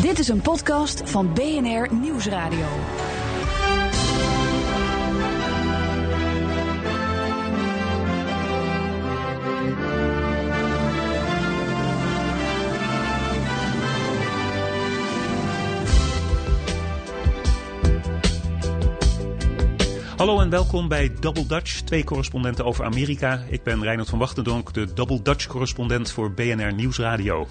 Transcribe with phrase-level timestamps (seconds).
[0.00, 3.07] Dit is een podcast van BNR Nieuwsradio.
[20.18, 23.42] Hallo en welkom bij Double Dutch, twee correspondenten over Amerika.
[23.48, 27.46] Ik ben Reinhard van Wachtendonk, de Double Dutch correspondent voor BNR Nieuwsradio.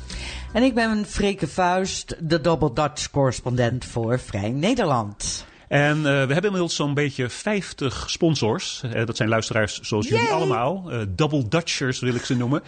[0.54, 5.46] En ik ben Freke Vuist, de Double Dutch correspondent voor Vrij Nederland.
[5.68, 8.82] En uh, we hebben inmiddels zo'n beetje 50 sponsors.
[8.86, 10.94] Uh, dat zijn luisteraars zoals jullie allemaal.
[10.94, 12.64] Uh, double Dutchers wil ik ze noemen.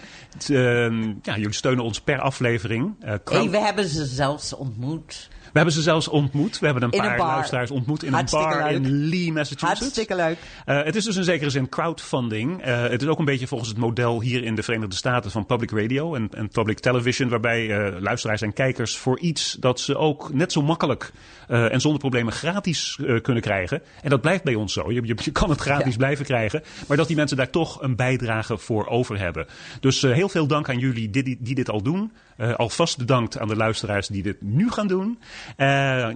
[0.47, 2.95] Ehm, ja, jullie steunen ons per aflevering.
[3.23, 5.29] hey, we hebben ze zelfs ontmoet.
[5.52, 6.59] We hebben ze zelfs ontmoet.
[6.59, 8.84] We hebben een paar luisteraars ontmoet in Hartstikke een bar leuk.
[8.84, 9.80] in Lee, Massachusetts.
[9.80, 10.38] Hartstikke leuk.
[10.66, 12.67] Uh, het is dus in zekere zin crowdfunding.
[12.67, 15.45] Uh, het is ook een beetje volgens het model hier in de Verenigde Staten van
[15.45, 19.98] public radio en, en public television, waarbij uh, luisteraars en kijkers voor iets dat ze
[19.98, 21.12] ook net zo makkelijk
[21.48, 23.81] en zonder problemen gratis kunnen krijgen.
[24.02, 24.91] En dat blijft bij ons zo.
[24.91, 25.97] Je, je, je kan het gratis ja.
[25.97, 29.47] blijven krijgen, maar dat die mensen daar toch een bijdrage voor over hebben.
[29.80, 32.11] Dus heel veel dank aan jullie die, die, die dit al doen.
[32.55, 35.19] Alvast bedankt aan de luisteraars die dit nu gaan doen.
[35.57, 36.07] Uh,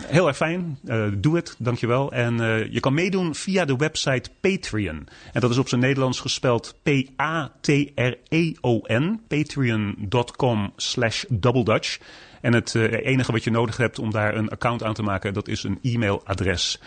[0.00, 0.78] heel erg fijn.
[0.84, 2.12] Uh, doe het, dankjewel.
[2.12, 2.36] En
[2.70, 5.06] je kan meedoen via de website Patreon.
[5.32, 7.20] En dat is op zijn Nederlands gespeld P-A-T-R-E-O-N.
[9.28, 11.98] Patreon.com slash doubledutch.
[12.40, 15.48] En het enige wat je nodig hebt om daar een account aan te maken, dat
[15.48, 16.80] is een e-mailadres.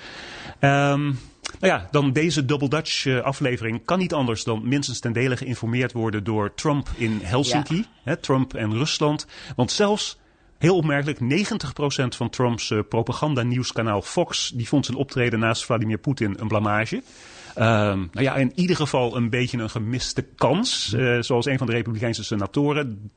[0.60, 1.20] Um,
[1.60, 5.38] nou ja, dan deze Double Dutch uh, aflevering kan niet anders dan minstens ten dele
[5.38, 7.76] geïnformeerd worden door Trump in Helsinki.
[7.76, 7.84] Ja.
[8.04, 9.28] Hè, Trump en Rusland.
[9.56, 10.18] Want zelfs
[10.60, 14.52] Heel opmerkelijk, 90% van Trumps uh, propaganda-nieuwskanaal Fox...
[14.56, 16.96] die vond zijn optreden naast Vladimir Poetin een blamage.
[16.96, 20.94] Uh, nou ja, in ieder geval een beetje een gemiste kans.
[20.96, 23.12] Uh, zoals een van de Republikeinse senatoren...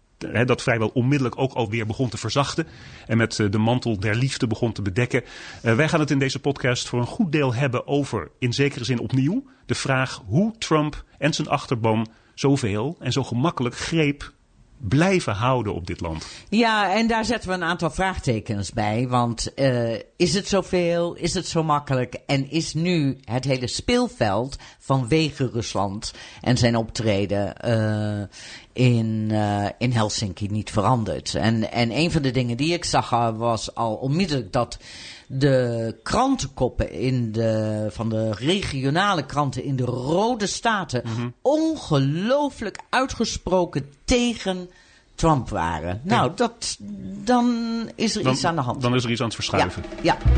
[0.46, 2.66] Dat vrijwel onmiddellijk ook alweer begon te verzachten.
[3.06, 5.22] En met uh, de mantel der liefde begon te bedekken.
[5.62, 8.84] Uh, wij gaan het in deze podcast voor een goed deel hebben over, in zekere
[8.84, 14.32] zin opnieuw, de vraag hoe Trump en zijn achterban zoveel en zo gemakkelijk greep
[14.88, 16.26] blijven houden op dit land.
[16.48, 19.08] Ja, en daar zetten we een aantal vraagtekens bij.
[19.08, 21.14] Want uh, is het zoveel?
[21.14, 22.16] Is het zo makkelijk?
[22.26, 29.92] En is nu het hele speelveld vanwege Rusland en zijn optreden uh, in, uh, in
[29.92, 31.34] Helsinki niet veranderd?
[31.34, 34.78] En, en een van de dingen die ik zag was al onmiddellijk dat
[35.34, 41.34] de krantenkoppen in de, van de regionale kranten in de rode staten mm-hmm.
[41.42, 44.70] ongelooflijk uitgesproken tegen
[45.14, 46.00] Trump waren.
[46.04, 46.16] Ja.
[46.16, 46.78] Nou, dat,
[47.24, 47.46] dan
[47.94, 48.82] is er dan, iets aan de hand.
[48.82, 49.84] Dan is er iets aan het verschuiven.
[50.02, 50.18] Ja.
[50.22, 50.30] ja.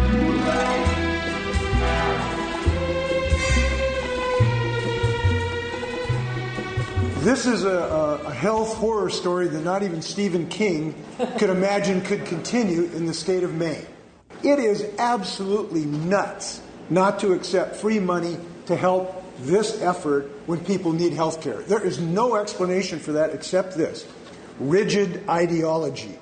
[7.22, 10.94] This is a, a, health horror story that not even Stephen King
[11.38, 13.93] could imagine could continue in the state of Maine.
[14.44, 16.60] It is absolutely nuts
[16.90, 21.62] not to accept free money to help this effort when people need health care.
[21.62, 24.06] There is no explanation for that except this
[24.60, 26.18] rigid ideology.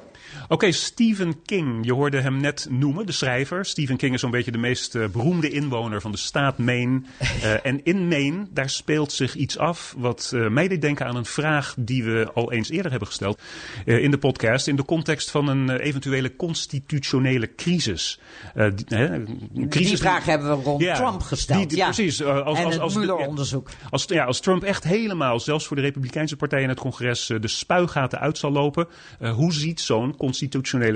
[0.53, 1.85] Oké, okay, Stephen King.
[1.85, 3.65] Je hoorde hem net noemen, de schrijver.
[3.65, 7.03] Stephen King is zo'n beetje de meest uh, beroemde inwoner van de staat Maine.
[7.21, 11.17] Uh, en in Maine, daar speelt zich iets af wat uh, mij deed denken aan
[11.17, 13.41] een vraag die we al eens eerder hebben gesteld
[13.85, 14.67] in de podcast.
[14.67, 18.21] In de context van een eventuele constitutionele crisis.
[18.55, 21.59] Die, een crisis die vraag hebben we rond ja, Trump gesteld.
[21.59, 21.85] Die, die, ja.
[21.85, 22.23] Precies.
[22.23, 23.69] Als, en als, het als, Mueller-onderzoek.
[23.91, 27.49] Als, ja, als Trump echt helemaal, zelfs voor de Republikeinse partij in het congres, de
[27.49, 28.87] spuigaten uit zal lopen.
[29.35, 30.41] hoe ziet zo'n constitutionele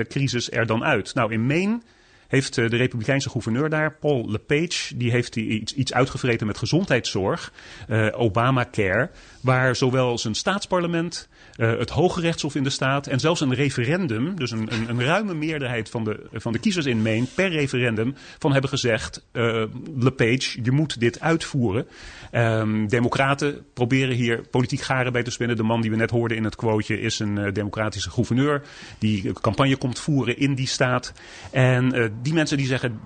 [0.07, 1.13] crisis er dan uit?
[1.13, 1.79] Nou, in Maine
[2.27, 7.53] heeft de republikeinse gouverneur daar, Paul LePage, die heeft iets, iets uitgevreten met gezondheidszorg,
[7.89, 9.09] uh, Obamacare,
[9.47, 14.35] waar zowel zijn staatsparlement, uh, het Hoge Rechtshof in de staat en zelfs een referendum,
[14.35, 18.15] dus een, een, een ruime meerderheid van de, van de kiezers in Maine per referendum,
[18.39, 19.63] van hebben gezegd, uh,
[19.99, 21.87] LePage, je moet dit uitvoeren.
[22.31, 25.55] Um, democraten proberen hier politiek garen bij te spinnen.
[25.57, 28.61] De man die we net hoorden in het quoteje is een uh, democratische gouverneur
[28.99, 31.13] die campagne komt voeren in die staat.
[31.51, 32.99] En die mensen die zeggen,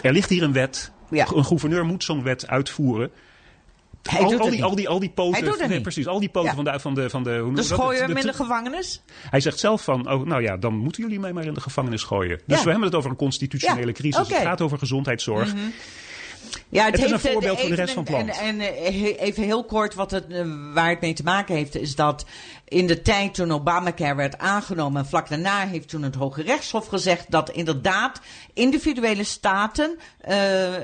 [0.00, 1.26] er ligt hier een wet, ja.
[1.34, 3.10] een gouverneur moet zo'n wet uitvoeren.
[4.06, 5.82] Hij al, doet al, die, al die, al die poten, Hij doet het nee, niet.
[5.82, 6.54] precies, al die poten Ja.
[6.54, 7.78] van de, van de, van de, hoe Dus dat?
[7.80, 9.02] gooien we hem in de- gevangenis?
[9.30, 12.02] Hij zegt zelf van, oh, nou ja, dan moeten jullie mij maar in de gevangenis
[12.02, 12.40] gooien.
[12.46, 12.64] Dus Ja.
[12.64, 14.20] we hebben het over een constitutionele crisis.
[14.28, 14.32] Mhm.
[14.32, 15.52] Het gaat over gezondheidszorg.
[16.68, 18.28] Ja, Het is een eh, voorbeeld voor de rest van het land.
[18.28, 20.44] En, en eh, even heel kort, wat het, eh,
[20.74, 22.24] waar het mee te maken heeft, is dat
[22.68, 26.86] in de tijd toen Obamacare werd aangenomen en vlak daarna heeft toen het Hoge Rechtshof
[26.86, 28.20] gezegd dat inderdaad
[28.54, 29.98] individuele staten
[30.28, 30.78] uh, uh,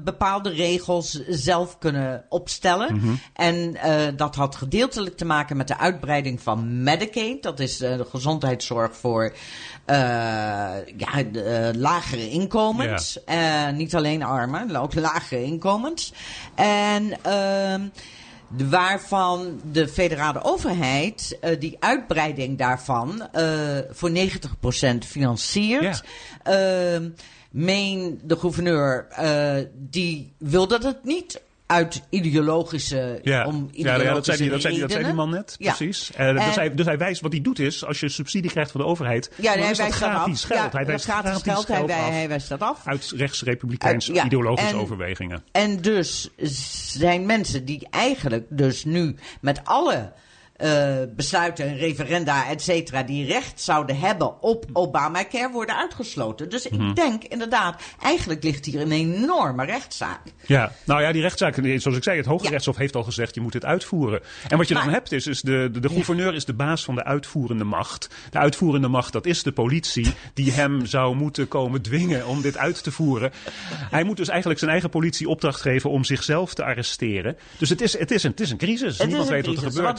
[0.00, 2.96] bepaalde regels zelf kunnen opstellen.
[2.96, 3.14] Mhm.
[3.32, 7.42] En uh, dat had gedeeltelijk te maken met de uitbreiding van Medicaid.
[7.42, 9.32] Dat is de gezondheidszorg voor
[10.96, 13.18] ja, de, lagere inkomens.
[13.74, 16.12] niet alleen armen, ook lagere inkomens.
[16.54, 17.80] En ehm,
[18.48, 24.12] waarvan de federale overheid uh, die uitbreiding daarvan uh, voor 90%
[25.06, 26.02] financiert.
[26.44, 26.94] Ja.
[26.96, 27.06] Uh,
[27.50, 29.06] meen de gouverneur,
[29.72, 33.20] die wil dat het niet uit ideologische.
[33.22, 35.54] Ja, om ideologische ja, dat, zei die, dat, zei die, dat zei die man net.
[35.58, 35.74] Ja.
[35.74, 36.10] Precies.
[36.20, 38.80] Uh, dus, hij, dus hij wijst wat hij doet is, als je subsidie krijgt van
[38.80, 39.30] de overheid.
[39.36, 40.72] Ja, dan hij is dat gratis geld.
[40.72, 42.80] Ja, hij wijst gratis, gratis geld, geld hij, hij, wijst dat af.
[42.84, 45.42] Uit rechtsrepublikeinse ja, ideologische en, overwegingen.
[45.52, 46.30] En dus
[46.92, 50.12] zijn mensen die eigenlijk dus nu met alle
[50.64, 56.50] uh, besluiten, referenda, et cetera, die recht zouden hebben op Obamacare, worden uitgesloten.
[56.50, 56.94] Dus ik Mhm.
[56.94, 60.20] denk inderdaad, eigenlijk ligt hier een enorme rechtszaak.
[60.46, 62.50] Ja, nou ja, die rechtszaak, zoals ik zei, het Hoge Ja.
[62.50, 64.20] Rechtshof heeft al gezegd, je moet dit uitvoeren.
[64.48, 66.94] En wat je dan hebt is, is de, de, de gouverneur is de baas van
[66.94, 68.08] de uitvoerende macht.
[68.30, 72.56] De uitvoerende macht, dat is de politie, die hem zou moeten komen dwingen om dit
[72.56, 73.32] uit te voeren.
[73.90, 77.36] Hij moet dus eigenlijk zijn eigen politie opdracht geven om zichzelf te arresteren.
[77.58, 78.98] Dus het is, het is, een, het is een crisis.
[78.98, 79.98] Het Niemand een weet wat er gebeurt.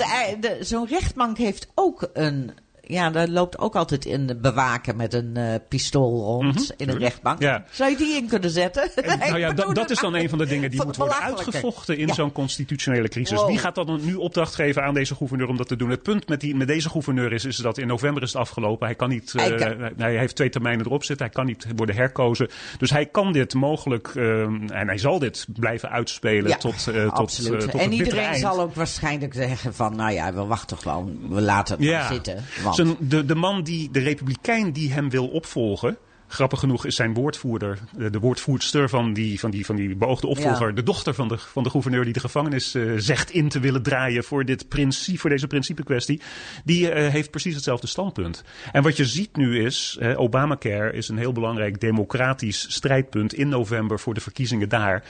[0.57, 2.51] De- Zo'n rechtbank heeft ook een.
[2.89, 7.39] Ja, daar loopt ook altijd in bewaken met een eh, pistool rond in een rechtbank.
[7.39, 7.47] Mhm.
[7.47, 7.63] Ja.
[7.71, 8.89] Zou je die in kunnen zetten?
[9.19, 12.07] Nou ja, dat, dat is dan een van de dingen die moet worden uitgevochten in
[12.07, 12.13] Ja.
[12.13, 13.38] zo'n constitutionele crisis.
[13.38, 13.47] Wow.
[13.47, 15.89] Wie gaat dan nu opdracht geven aan deze gouverneur om dat te doen?
[15.89, 18.86] Het punt met, die, met deze gouverneur is, is dat in november is het afgelopen.
[18.88, 21.25] Hij kan niet, Hij eh, kan- hij heeft twee termijnen erop zitten.
[21.25, 22.50] Hij kan niet worden herkozen.
[22.77, 26.83] Dus hij kan dit mogelijk, eh, en hij zal dit blijven uitspelen Ja, tot,
[27.15, 31.77] tot, en iedereen zal ook waarschijnlijk zeggen van, nou ja, we wachten gewoon, we laten
[31.80, 32.44] het maar zitten.
[32.63, 35.97] Want Zijn, de, de man die, de republikein die hem wil opvolgen.
[36.27, 40.67] Grappig genoeg is zijn woordvoerder, de, woordvoerster van die, van die, van die beoogde opvolger,
[40.67, 40.73] Ja.
[40.73, 43.81] de dochter van de, van de gouverneur die de gevangenis eh, zegt in te willen
[43.81, 46.21] draaien voor, dit principe, voor deze principekwestie.
[46.63, 48.43] Die eh, heeft precies hetzelfde standpunt.
[48.71, 53.99] En wat je ziet nu is, Obamacare is een heel belangrijk democratisch strijdpunt in november
[53.99, 55.03] voor de verkiezingen daar.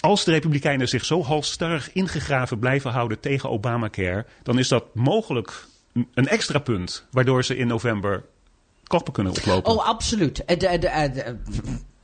[0.00, 5.66] Als de Republikeinen zich zo halstarrig ingegraven blijven houden tegen Obamacare, dan is dat mogelijk
[6.14, 8.24] een extra punt waardoor ze in november
[8.88, 9.72] koppen kunnen oplopen.
[9.72, 10.44] Oh, absoluut.
[10.44, 11.26] Eh, eh,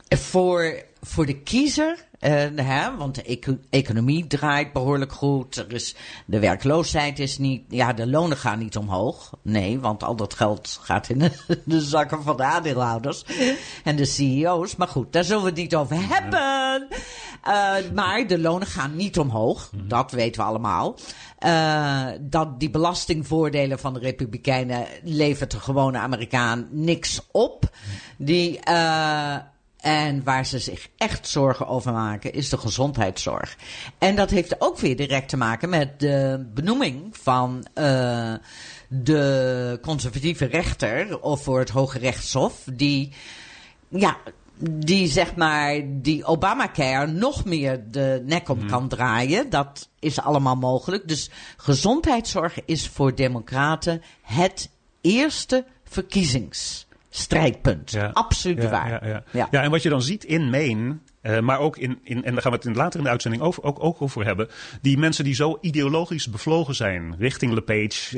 [0.07, 5.55] eh, voor, voor de kiezer, eh, hè, want de eco- economie draait behoorlijk goed.
[5.55, 9.31] Er is, de werkloosheid is niet, ja, de lonen gaan niet omhoog.
[9.41, 11.31] Nee, want al dat geld gaat in de,
[11.65, 13.23] de zakken van de aandeelhouders
[13.83, 14.75] en de CEO's.
[14.75, 16.87] Maar goed, daar zullen we het niet over hebben.
[17.43, 20.95] Eh, maar de lonen gaan niet omhoog, dat weten we allemaal.
[21.37, 27.69] Eh, dat die belastingvoordelen van de Republikeinen levert de gewone Amerikaan niks op.
[28.17, 29.35] Die, eh,
[29.85, 33.57] en waar ze zich echt zorgen over maken, is de gezondheidszorg.
[33.97, 38.33] En dat heeft ook weer direct te maken met de benoeming van eh,
[38.87, 43.13] de conservatieve rechter of voor het Hoge Rechtshof, die
[43.89, 44.17] ja,
[44.59, 49.49] die zeg maar die Obamacare nog meer de nek om kan draaien.
[49.49, 51.07] Dat is allemaal mogelijk.
[51.07, 54.69] Dus gezondheidszorg is voor democraten het
[55.01, 55.65] eerste
[57.91, 58.09] Ja.
[58.13, 58.89] Absoluut ja, waar.
[58.89, 59.23] Ja, ja.
[59.31, 59.47] Ja.
[59.51, 62.41] Ja, en wat je dan ziet in Maine, eh, maar ook in, in, en daar
[62.41, 64.47] gaan we het in later in de uitzending over, ook, ook over hebben,
[64.81, 68.17] die mensen die zo ideologisch bevlogen zijn richting LePage.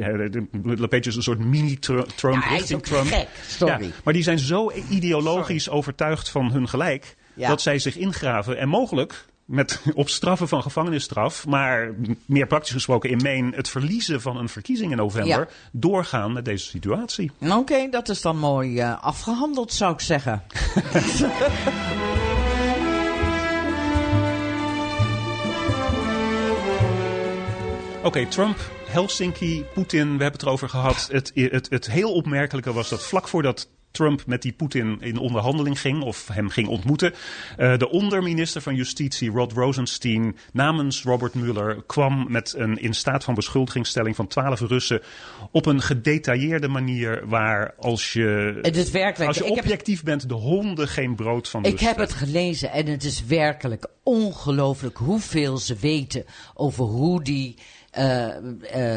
[0.64, 3.08] LePage is een soort mini-Trump richting Trump.
[3.08, 3.28] gek.
[3.48, 3.92] Sorry.
[4.04, 9.26] Maar die zijn zo ideologisch overtuigd van hun gelijk, dat zij zich ingraven en mogelijk
[9.48, 11.94] met op straffen van gevangenisstraf, maar
[12.26, 15.48] meer praktisch gesproken in Maine het verliezen van een verkiezing in november, Ja.
[15.72, 17.32] doorgaan met deze situatie.
[17.40, 20.44] Oké, dat is dan mooi eh, afgehandeld, zou ik zeggen.
[28.04, 31.08] Oké, Trump, Helsinki, Poetin, we hebben het erover gehad.
[31.12, 35.80] Het, het, het heel opmerkelijke was dat vlak voordat Trump met die Poetin in onderhandeling
[35.80, 37.14] ging, of hem ging ontmoeten,
[37.58, 43.24] eh, de onderminister van Justitie, Rod Rosenstein, namens Robert Mueller, kwam met een in staat
[43.24, 45.02] van beschuldigingsstelling van twaalf Russen
[45.52, 49.28] op een gedetailleerde manier waar als je, Het is werkelijk.
[49.30, 51.88] als je ik heb- objectief bent, de honden geen brood van Ik lusten.
[51.88, 57.56] heb het gelezen en het is werkelijk ongelooflijk hoeveel ze weten over hoe die
[57.92, 58.28] eh,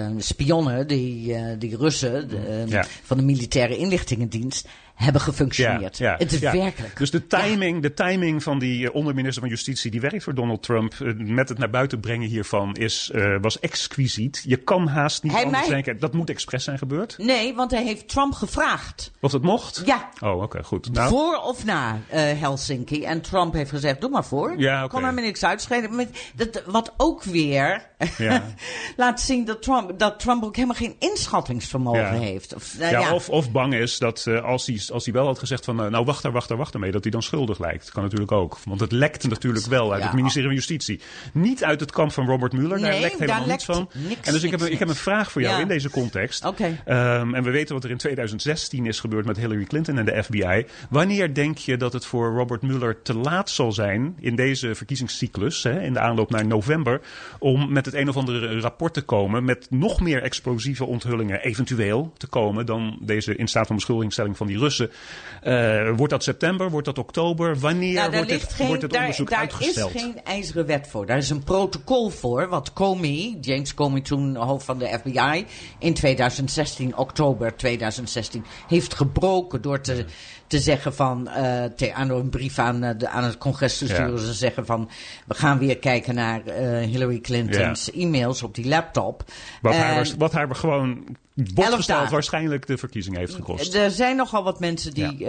[0.07, 2.85] eh, spionnen, die, die Russen de, Ja.
[3.03, 4.69] van de militaire inlichtingendienst,
[5.01, 5.99] hebben gefunctioneerd.
[5.99, 6.53] Ja, ja, het is ja.
[6.53, 6.97] werkelijk.
[6.97, 10.63] Dus de timing, de timing van die eh, onderminister van Justitie die werkt voor Donald
[10.63, 14.43] Trump eh, met het naar buiten brengen hiervan is, eh, was exquisiet.
[14.47, 16.01] Je kan haast niet Hij anders mij- denken.
[16.01, 17.15] Dat moet expres zijn gebeurd.
[17.19, 19.11] Nee, want hij heeft Trump gevraagd.
[19.21, 19.83] Of dat mocht?
[19.85, 20.09] Ja.
[20.21, 20.93] Oh, oké, goed.
[20.93, 23.05] Nou, Voor of na Helsinki.
[23.05, 24.55] En Trump heeft gezegd, doe maar voor.
[24.59, 24.95] Ja, oké.
[24.95, 25.97] Kon er me niks uitschrijven.
[25.97, 27.87] Met- dat- Wat ook weer
[28.19, 28.43] Ja.
[28.97, 32.55] laat zien dat Trump, dat Trump ook helemaal geen inschattingsvermogen heeft.
[32.55, 33.15] Of, nou ja, ja.
[33.15, 35.83] Of, of bang is dat als, hij, als hij wel had gezegd van...
[35.85, 37.91] eh, nou, wacht daar, wacht daar, wacht ermee, dat hij dan schuldig lijkt.
[37.91, 38.59] Kan natuurlijk ook.
[38.65, 40.07] Want het lekt natuurlijk wel uit Ja.
[40.07, 41.01] het ministerie van Justitie.
[41.33, 42.79] Niet uit het kamp van Robert Mueller.
[42.81, 43.91] daar lekt helemaal daar niets van.
[44.09, 45.61] niks, en dus ik heb, niks, ik heb een vraag voor jou Ja.
[45.63, 46.45] in deze context.
[46.85, 50.23] Ehm, en we weten wat er in 2016 is gebeurd met Hillary Clinton en de
[50.23, 50.65] FBI.
[50.91, 55.63] Wanneer denk je dat het voor Robert Mueller te laat zal zijn in deze verkiezingscyclus,
[55.63, 57.01] hè, in de aanloop naar november,
[57.39, 62.13] om met het een of andere rapport te komen met nog meer explosieve onthullingen eventueel
[62.17, 64.80] te komen dan deze in staat van beschuldigingsstelling van die Russen?
[64.81, 66.71] Eh, wordt dat september?
[66.71, 67.59] Wordt dat oktober?
[67.59, 69.95] Wanneer Nou, daar wordt, geen, wordt het daar, onderzoek daar uitgesteld?
[69.95, 71.07] is geen ijzeren wet voor.
[71.07, 72.49] Daar is een protocol voor.
[72.49, 75.47] Wat Comey, James Comey, toen hoofd van de FBI,
[75.79, 80.05] in 2016, oktober 2016, heeft gebroken door te,
[80.51, 81.29] te zeggen van,
[81.77, 84.19] te, aan een brief aan, eh, de, aan het congres te sturen.
[84.19, 84.89] Ze zeggen van,
[85.27, 89.25] we gaan weer kijken naar eh, Hillary Clinton's e-mails op die laptop.
[89.63, 91.05] Wat, haar, En- waars- wat haar gewoon
[91.35, 93.75] botgesteld waarschijnlijk de verkiezing heeft gekost.
[93.75, 95.27] Er zijn nogal wat mensen die,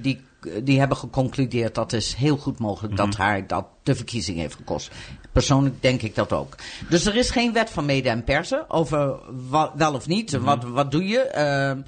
[0.00, 0.20] die,
[0.62, 3.04] die hebben geconcludeerd dat is heel goed mogelijk Mhm.
[3.04, 4.90] dat haar dat de verkiezing heeft gekost.
[5.32, 6.54] Persoonlijk denk ik dat ook.
[6.88, 9.14] Dus er is geen wet van mede en persen over
[9.48, 10.32] wa- wel of niet.
[10.32, 10.42] Mhm.
[10.44, 11.18] Wat, wat doe je?
[11.20, 11.78] Ehm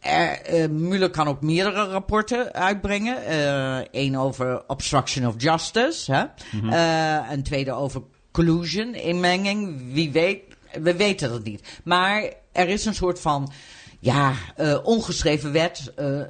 [0.00, 3.16] er, eh, Mueller kan ook meerdere rapporten uitbrengen.
[3.90, 6.12] Eén over obstruction of justice.
[6.12, 6.24] Hè?
[6.52, 6.72] Mhm.
[6.72, 9.82] Eh, een tweede over collusion, inmenging.
[9.92, 10.42] Wie weet,
[10.82, 11.68] we weten het niet.
[11.84, 12.22] Maar
[12.52, 13.52] er is een soort van
[14.00, 15.92] ja, eh, ongeschreven wet.
[15.96, 16.20] eh,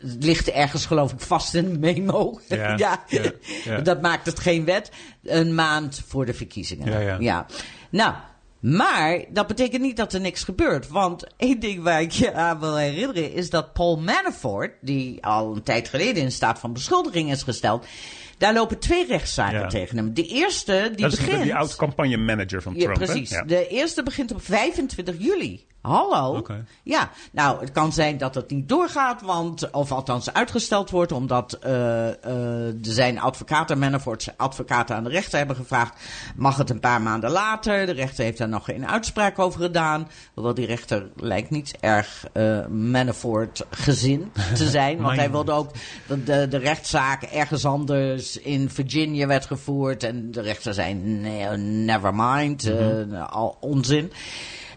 [0.00, 2.40] het ligt ergens geloof ik vast in een memo.
[2.48, 3.04] Ja.
[3.82, 4.90] Dat maakt het geen wet.
[5.22, 7.00] Een maand voor de verkiezingen.
[7.02, 7.46] Ja, ja.
[7.90, 8.14] Nou,
[8.64, 10.88] maar dat betekent niet dat er niks gebeurt.
[10.88, 15.56] Want één ding waar ik je aan wil herinneren is dat Paul Manafort, die al
[15.56, 17.86] een tijd geleden in staat van beschuldiging is gesteld,
[18.38, 19.66] daar lopen twee rechtszaken Ja.
[19.66, 20.14] tegen hem.
[20.14, 21.42] De eerste, die dat is begint.
[21.42, 22.98] die oud-campagne-manager van Ja, Trump.
[22.98, 23.04] hè?
[23.04, 23.30] precies.
[23.30, 23.42] Ja.
[23.42, 25.66] De eerste begint op 25 juli.
[25.80, 26.36] Hallo?
[26.36, 26.64] Oké.
[26.82, 31.58] Ja, nou, het kan zijn dat het niet doorgaat, want, of althans uitgesteld wordt, omdat
[31.64, 32.18] er
[32.80, 36.00] zijn advocaten, Manafort's advocaten aan de rechter hebben gevraagd,
[36.36, 37.86] mag het een paar maanden later?
[37.86, 40.08] De rechter heeft daar nog geen uitspraak over gedaan.
[40.34, 45.70] Hoewel die rechter lijkt niet erg eh Manafort gezin te zijn, want hij wilde ook
[46.06, 51.46] dat de, de rechtszaak ergens anders in Virginia werd gevoerd en de rechter zei, nee,
[51.56, 54.12] never mind, eh, al onzin.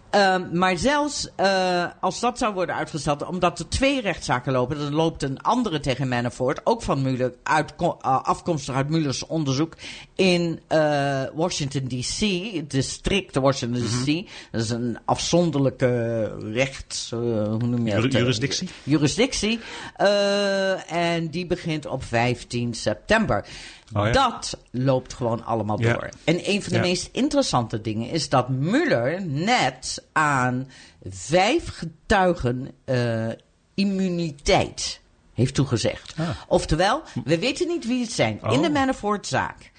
[0.10, 4.94] Ehm, maar zelfs eh, als dat zou worden uitgesteld, omdat er twee rechtszaken lopen, er
[4.94, 9.76] loopt een andere tegen Manafort, ook van Mueller, uit, uh, afkomstig uit Muellers onderzoek
[10.16, 12.22] in eh, Washington D.C.,
[12.70, 14.30] district Washington D.C.
[14.52, 18.14] Dat is een afzonderlijke rechts, eh, hoe noem je dat?
[18.14, 18.70] jurisdictie?
[18.84, 19.60] Jurisdictie.
[19.96, 23.46] Eh, en die begint op 15 september.
[23.94, 24.12] Oh ja.
[24.12, 25.94] Dat loopt gewoon allemaal Ja.
[25.94, 26.10] door.
[26.24, 26.82] En een van de Ja.
[26.86, 30.70] meest interessante dingen is dat Mueller net aan
[31.10, 33.28] vijf getuigen eh,
[33.74, 35.00] immuniteit
[35.38, 36.14] heeft toegezegd.
[36.18, 36.30] Ah.
[36.48, 38.34] Oftewel, we weten niet wie het zijn.
[38.34, 38.52] In Oh.
[38.52, 38.62] Mhm.
[38.62, 39.72] de Manafort-zaak.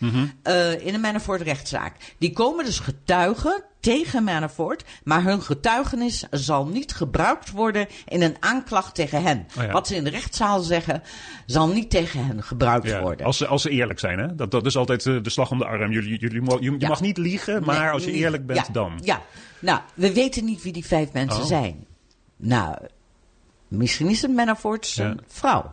[0.42, 2.14] Eh, in de Manafort-rechtszaak.
[2.18, 8.36] Die komen dus getuigen tegen Manafort, maar hun getuigenis zal niet gebruikt worden in een
[8.40, 9.46] aanklacht tegen hen.
[9.58, 9.70] Oh ja.
[9.70, 11.02] Wat ze in de rechtszaal zeggen,
[11.46, 13.26] zal niet tegen hen gebruikt Ja, worden.
[13.26, 14.34] als, ze, als ze eerlijk zijn, hè?
[14.34, 15.92] Dat, dat is altijd eh, de slag om de arm.
[15.92, 16.88] Jullie, jullie, je, je Ja.
[16.88, 19.00] mag niet liegen, maar Nee, als je eerlijk bent, dan.
[19.04, 19.22] Ja,
[19.60, 21.46] nou, we weten niet wie die vijf mensen Oh.
[21.46, 21.86] zijn.
[22.36, 22.76] Nou,
[23.68, 25.22] misschien is het Manafort zijn Ja.
[25.26, 25.72] vrouw.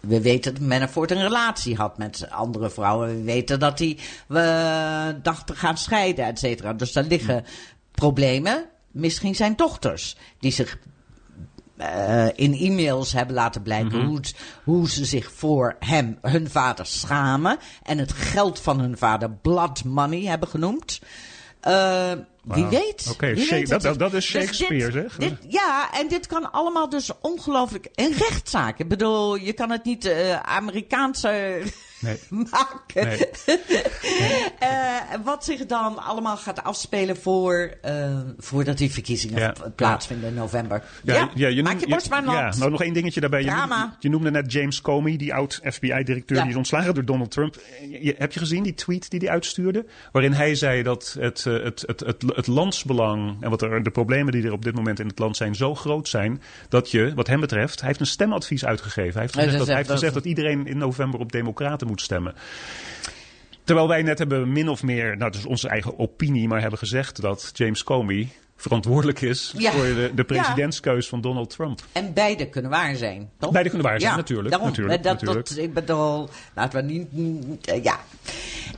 [0.00, 3.08] We weten dat Manafort een relatie had met andere vrouwen.
[3.16, 6.72] We weten dat hij eh, dacht te gaan scheiden, et cetera.
[6.72, 7.44] Dus daar liggen
[7.90, 8.64] problemen.
[8.90, 10.78] Misschien zijn dochters die zich
[11.76, 14.34] eh, in e-mails hebben laten blijken hoe, het-
[14.64, 17.58] hoe ze zich voor hem, hun vader, schamen.
[17.82, 21.00] En het geld van hun vader blood money hebben genoemd.
[22.44, 23.06] Wie weet.
[23.10, 25.16] Oké, dat- is Dus Shakespeare, dit- zeg.
[25.16, 27.88] dit- ja, en dit kan allemaal dus ongelooflijk...
[27.94, 28.78] Een rechtszaak.
[28.78, 31.62] Ik bedoel, je kan het niet eh, Amerikaanse
[32.00, 32.18] Nee.
[32.50, 33.06] maken.
[33.08, 33.28] Nee.
[34.58, 39.54] Eh, wat zich dan allemaal gaat afspelen voor, eh, voordat die verkiezingen Ja.
[39.76, 40.82] plaatsvinden in november.
[41.02, 42.34] Ja, je maak je borst maar nat.
[42.34, 43.42] Ja, nou nog één dingetje daarbij.
[43.44, 46.42] Je noemde, je noemde net James Comey, die oud-FBI-directeur, Ja.
[46.42, 47.56] die is ontslagen door Donald Trump.
[48.00, 49.86] Je, heb je gezien die tweet die hij uitstuurde?
[50.12, 53.90] Waarin hij zei dat het, eh, het, het, het, het landsbelang en wat er, de
[53.90, 57.14] problemen die er op dit moment in het land zijn zo groot zijn, dat je,
[57.14, 59.12] wat hem betreft, hij heeft een stemadvies uitgegeven.
[59.12, 62.00] Hij heeft Ja, gezegd, dat hij heeft gezegd dat iedereen in november op democraten moet
[62.00, 62.34] stemmen.
[63.64, 67.20] Terwijl wij net hebben min of meer, nou is onze eigen opinie, maar hebben gezegd
[67.20, 69.72] dat James Comey verantwoordelijk is Ja.
[69.72, 70.22] voor de, de Ja.
[70.24, 71.80] presidentskeus van Donald Trump.
[71.92, 73.30] En beide kunnen waar zijn.
[73.38, 73.50] Toch?
[73.50, 75.48] Beide kunnen waar zijn, ja, natuurlijk, Daarom, natuurlijk, dat, natuurlijk.
[75.48, 77.12] Dat, ik bedoel, laten we niet.
[77.12, 77.98] niet, eh, ja.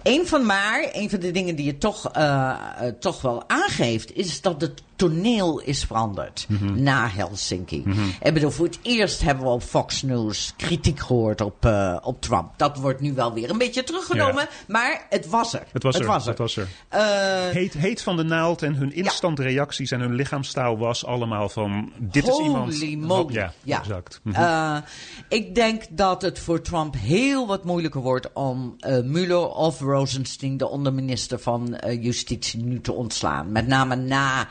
[0.02, 4.16] Een van maar, een van de dingen die je toch, eh, eh, toch wel aangeeft,
[4.16, 6.82] is dat het toneel is veranderd Mhm.
[6.82, 7.84] na Helsinki.
[8.22, 12.20] Ik bedoel, voor het eerst hebben we op Fox News kritiek gehoord op, eh, op
[12.20, 12.50] Trump.
[12.56, 14.48] Dat wordt nu wel weer een beetje teruggenomen, Ja.
[14.68, 15.62] maar het was er.
[15.72, 16.00] Het was er.
[16.28, 16.68] Het was er.
[16.88, 17.00] Eh,
[17.50, 21.92] Heet, heet van de naald en hun instant reacties en hun lichaamstaal was allemaal van...
[21.98, 22.72] Dit is iemand...
[22.78, 23.32] Holy moly.
[23.34, 23.78] Ja, Ja.
[23.78, 24.20] exact.
[24.22, 24.80] Mhm.
[25.28, 30.68] Ik denk dat het voor Trump heel wat moeilijker wordt om Mueller of Rosenstein, de
[30.68, 33.52] onderminister van Justitie, nu te ontslaan.
[33.52, 34.48] Met name na,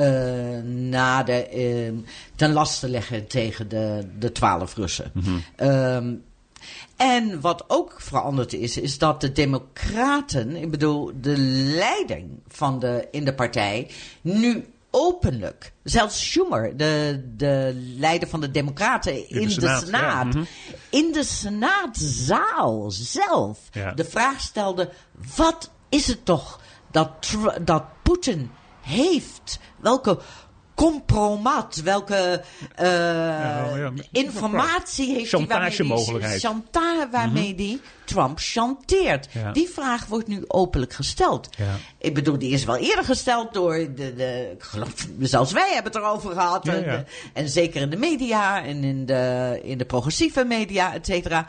[0.00, 1.92] eh, na de eh,
[2.34, 5.12] ten laste leggen tegen de, de twaalf Russen.
[5.56, 6.14] Ehm,
[6.96, 11.36] en wat ook veranderd is, is dat de Democraten, ik bedoel de
[11.76, 13.90] leiding van de, in de partij,
[14.20, 20.40] nu openlijk, zelfs Schumer, de, de leider van de Democraten in, de Senaat, Senaat, ja,
[20.40, 20.44] mhm.
[20.90, 23.92] in de Senaatzaal zelf Ja.
[23.92, 24.90] de vraag stelde:
[25.36, 28.50] wat is het toch dat, dat Poetin
[28.90, 29.58] heeft?
[29.80, 30.18] Welke
[30.74, 32.42] compromat, welke
[32.74, 33.90] eh, Ja, ja.
[34.12, 36.40] informatie heeft Chantagemogelijkheid.
[36.40, 39.28] die, chanta waarmee die Trump chanteert?
[39.32, 39.52] Ja.
[39.52, 41.48] Die vraag wordt nu openlijk gesteld.
[41.98, 45.92] Ik bedoel, die is wel eerder gesteld door de, de ik geloof, zelfs wij hebben
[45.92, 46.68] het erover gehad.
[46.68, 51.06] En, de- en zeker in de media en in de, in de progressieve media, et
[51.06, 51.46] cetera.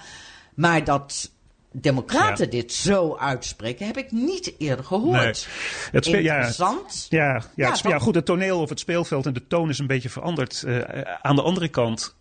[0.53, 1.31] Maar dat
[1.71, 2.51] democraten Ja.
[2.51, 5.21] dit zo uitspreken, heb ik niet eerder gehoord.
[5.21, 5.91] Nee.
[5.91, 7.07] Het Interessant.
[7.09, 9.79] Ja, ja, Ja, het ja, goed, het toneel of het speelveld en de toon is
[9.79, 10.63] een beetje veranderd.
[10.63, 12.15] Eh, aan de andere kant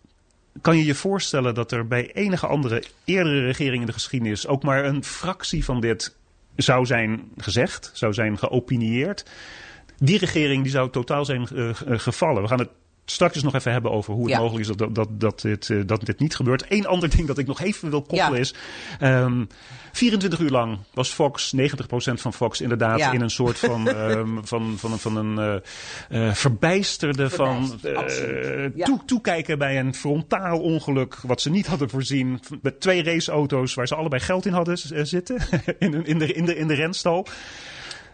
[0.61, 4.63] kan je je voorstellen dat er bij enige andere eerdere regering in de geschiedenis ook
[4.63, 6.15] maar een fractie van dit
[6.55, 9.25] zou zijn gezegd, zou zijn geopinieerd.
[9.97, 12.41] Die regering die zou totaal zijn eh, gevallen.
[12.41, 12.69] We gaan het
[13.05, 14.39] straks nog even hebben over hoe het Ja.
[14.39, 16.65] mogelijk is dat, dat, dat, dit, eh, dat dit niet gebeurt.
[16.69, 18.37] Eén ander ding dat ik nog even wil koppelen Ja.
[18.39, 18.53] is...
[18.99, 19.43] ehm,
[19.91, 23.11] 24 uur lang was Fox, 90% van Fox inderdaad Ja.
[23.11, 25.61] in een soort van, ehm, van, van, van een
[26.09, 27.79] eh, eh, verbijsterde van
[28.83, 32.39] toe, toekijken bij een frontaal ongeluk wat ze niet hadden voorzien.
[32.61, 35.37] Met twee raceauto's waar ze allebei geld in hadden zitten
[35.79, 37.27] in, in, de, in, de, in de renstal.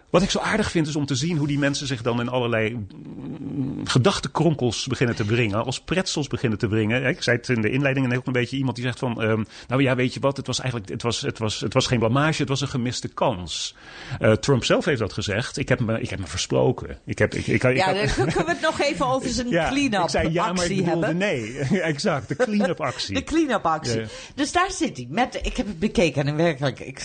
[0.10, 2.30] Wat ik zo aardig vind is om te zien hoe die mensen zich dan in
[2.30, 5.66] allerlei mm, gedachtenkronkels beginnen te brengen.
[5.66, 7.06] Als pretzels beginnen te brengen.
[7.06, 9.22] Ik zei het in de inleiding en ook een beetje iemand die zegt van...
[9.22, 11.88] ehm, nou ja, weet je wat, het was eigenlijk het was, het was, het was
[11.88, 13.76] geen blamage, het was een gemiste kans.
[14.20, 15.58] Eh, Trump zelf heeft dat gezegd.
[15.58, 17.00] Ik heb me, ik heb me versproken.
[17.06, 19.70] Ik heb, ik, ik, ik, Ja, dan kunnen we het nog even over zijn ja,
[19.70, 21.28] clean-up ik zei ja, maar ik actie bedoelde hebben.
[21.28, 21.82] nee.
[21.82, 23.16] exact, de clean-up actie.
[23.20, 24.00] De clean-up actie.
[24.00, 24.08] Ja.
[24.36, 25.08] Dus daar zit hij.
[25.10, 26.80] Met, ik heb het bekeken en werkelijk.
[26.80, 27.00] Ik,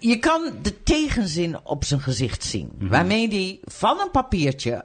[0.00, 2.70] je kan de tegenzin op zijn gezicht zien.
[2.78, 2.88] Mhm.
[2.88, 4.84] Waarmee hij van een papiertje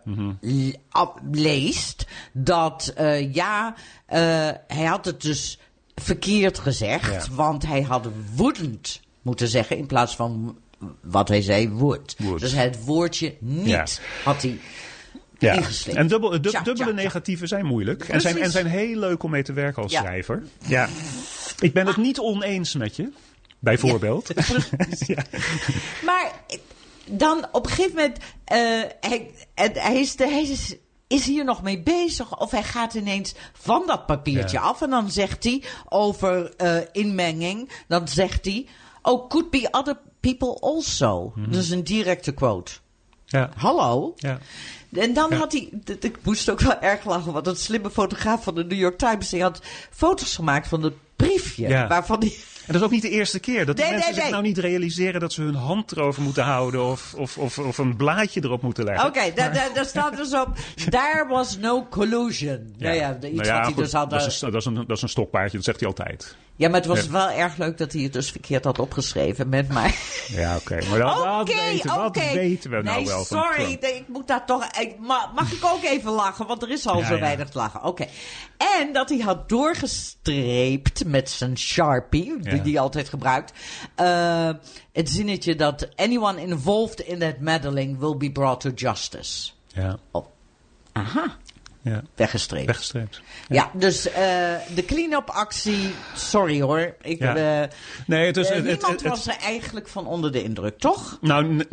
[0.89, 3.75] ab- leest dat eh, ja,
[4.05, 4.19] eh,
[4.67, 5.59] hij had het dus
[5.95, 7.25] verkeerd gezegd.
[7.27, 7.35] Ja.
[7.35, 10.57] Want hij had woedend moeten zeggen in plaats van
[11.01, 12.15] wat hij zei, would.
[12.17, 12.39] Would.
[12.39, 13.85] Dus het woordje niet Ja.
[14.23, 14.59] had hij
[15.39, 15.59] Ja,
[15.93, 18.03] en dubbel, dubbele negatieven zijn moeilijk.
[18.09, 20.43] En zijn, en zijn heel leuk om mee te werken als schrijver.
[20.67, 20.89] Ja.
[21.59, 23.09] Ik ben het niet oneens met je,
[23.61, 24.27] bijvoorbeeld.
[25.07, 25.23] Ja.
[26.05, 26.31] Maar
[27.05, 28.57] dan op een gegeven moment, eh,
[29.09, 29.31] hij,
[29.73, 30.75] hij, is, hij is,
[31.07, 34.63] is hier nog mee bezig of hij gaat ineens van dat papiertje Ja.
[34.63, 38.65] af en dan zegt hij over eh, inmenging, dan zegt hij,
[39.01, 41.31] oh, could be other people also.
[41.35, 41.51] Mhm.
[41.51, 42.71] Dat is een directe quote.
[43.25, 43.49] Ja.
[43.55, 44.13] Hallo?
[44.15, 44.39] Ja.
[44.93, 45.35] En dan Ja.
[45.37, 45.69] had hij,
[45.99, 49.29] ik moest ook wel erg lachen, want een slimme fotograaf van de New York Times,
[49.29, 51.87] die had foto's gemaakt van het briefje, Ja.
[51.87, 52.35] waarvan hij...
[52.61, 53.65] En dat is ook niet de eerste keer.
[53.65, 54.41] Dat die Nee, mensen nee, zich nee.
[54.41, 56.85] nou niet realiseren dat ze hun hand erover moeten houden.
[56.85, 59.07] Of, of, of, of een blaadje erop moeten leggen.
[59.07, 60.47] Oké, daar, staat dus op.
[60.89, 62.73] There was no collusion.
[62.77, 64.09] Ja, ja, de- iets Nou ja, wat hij goed, dus had.
[64.09, 66.35] dat, eh, is, een- dat, is een, dat is een stokpaardje, dat zegt hij altijd.
[66.61, 67.11] Ja, maar het was Ja.
[67.11, 69.93] wel erg leuk dat hij het dus verkeerd had opgeschreven met mij.
[70.27, 70.79] Ja, oké.
[70.89, 72.33] Maar dat, wat Oké, weten, wat oké.
[72.33, 74.65] weten we nou nee, wel van sorry, nee, ik moet daar toch...
[74.79, 76.47] Ik, mag ik ook even lachen?
[76.47, 77.19] Want er is al Ja, zo ja.
[77.19, 77.83] weinig te lachen.
[77.83, 78.05] Oké.
[78.79, 83.51] En dat hij had doorgestreept met zijn Sharpie, die hij altijd gebruikt.
[83.95, 84.49] eh,
[84.93, 89.51] het zinnetje dat anyone involved in that meddling will be brought to justice.
[89.67, 90.25] Ja, Oh.
[90.93, 91.37] Aha,
[91.81, 92.01] ja.
[92.15, 92.65] weggestreept.
[92.65, 93.21] Weggestreept.
[93.47, 94.13] Ja, dus eh,
[94.75, 96.95] de clean-up actie, sorry hoor.
[97.01, 97.61] Ik, Ja.
[97.63, 97.69] eh,
[98.07, 98.49] Nee, het is...
[98.49, 101.17] eh, het- niemand het- was er eigenlijk van onder de indruk, toch?
[101.21, 101.65] Nou,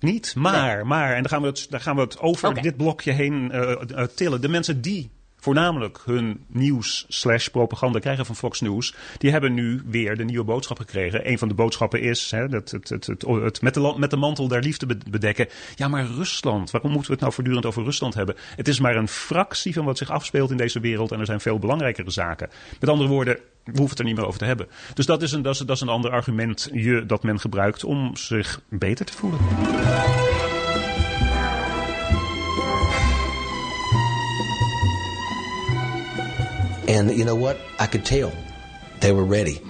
[0.00, 3.12] niet, maar, maar, en dan gaan we het, dan gaan we het over dit blokje
[3.12, 3.52] heen
[4.14, 4.40] tillen.
[4.40, 5.10] De mensen die
[5.42, 10.44] voornamelijk hun nieuws slash propaganda krijgen van Fox News, die hebben nu weer de nieuwe
[10.44, 11.30] boodschap gekregen.
[11.30, 14.16] Een van de boodschappen is hè, dat het, het, het, het, met, de, met de
[14.16, 15.48] mantel der liefde be- bedekken.
[15.74, 18.34] Ja, maar Rusland, waarom moeten we het nou voortdurend over Rusland hebben?
[18.56, 21.40] Het is maar een fractie van wat zich afspeelt in deze wereld en er zijn
[21.40, 22.50] veel belangrijkere zaken.
[22.80, 24.68] Met andere woorden, we hoeven het er niet meer over te hebben.
[24.94, 28.60] Dus dat is een, dat is een ander argument je, dat men gebruikt om zich
[28.68, 29.40] beter te voelen.
[36.92, 37.58] And you know what?
[37.78, 38.32] I could tell
[39.00, 39.60] they were ready.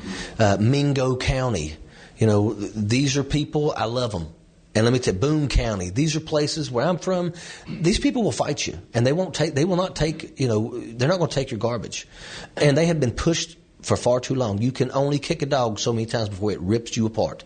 [0.41, 1.77] Uh, Mingo County,
[2.19, 4.27] you know, these are people, I love them.
[4.75, 7.33] And let me tell you, Boone County, these are places where I'm from.
[7.69, 9.55] These people will fight you, and they won't take.
[9.55, 10.41] They will not take.
[10.41, 12.09] You know, they're not going to take your garbage,
[12.57, 14.61] and they have been pushed for far too long.
[14.61, 17.45] You can only kick a dog so many times before it rips you apart.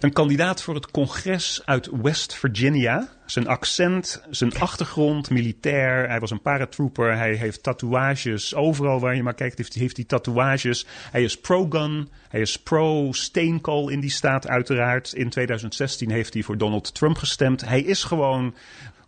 [0.00, 3.08] Een kandidaat voor het congres uit West Virginia.
[3.26, 6.08] Zijn accent, zijn achtergrond, militair.
[6.08, 7.16] Hij was een paratrooper.
[7.16, 8.54] Hij heeft tatoeages.
[8.54, 10.86] Overal waar je maar kijkt heeft, heeft hij tatoeages.
[11.10, 12.08] Hij is pro-gun.
[12.28, 15.12] Hij is pro-steenkool in die staat uiteraard.
[15.12, 17.64] In 2016 heeft hij voor Donald Trump gestemd.
[17.64, 18.54] Hij is gewoon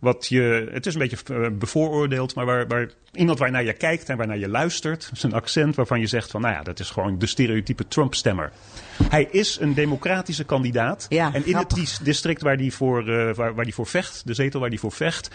[0.01, 0.69] wat je...
[0.71, 4.37] Het is een beetje eh, bevooroordeeld, maar waar, waar iemand waarnaar je kijkt en waarnaar
[4.37, 5.09] je luistert.
[5.13, 8.51] Zijn accent waarvan je zegt van, nou ja, dat is gewoon de stereotype Trump-stemmer.
[9.09, 11.05] Hij is een democratische kandidaat.
[11.09, 11.97] Ja, en in het grappig.
[11.97, 14.91] district waar hij voor, eh, waar, waar die voor vecht, de zetel waar hij voor
[14.91, 15.29] vecht.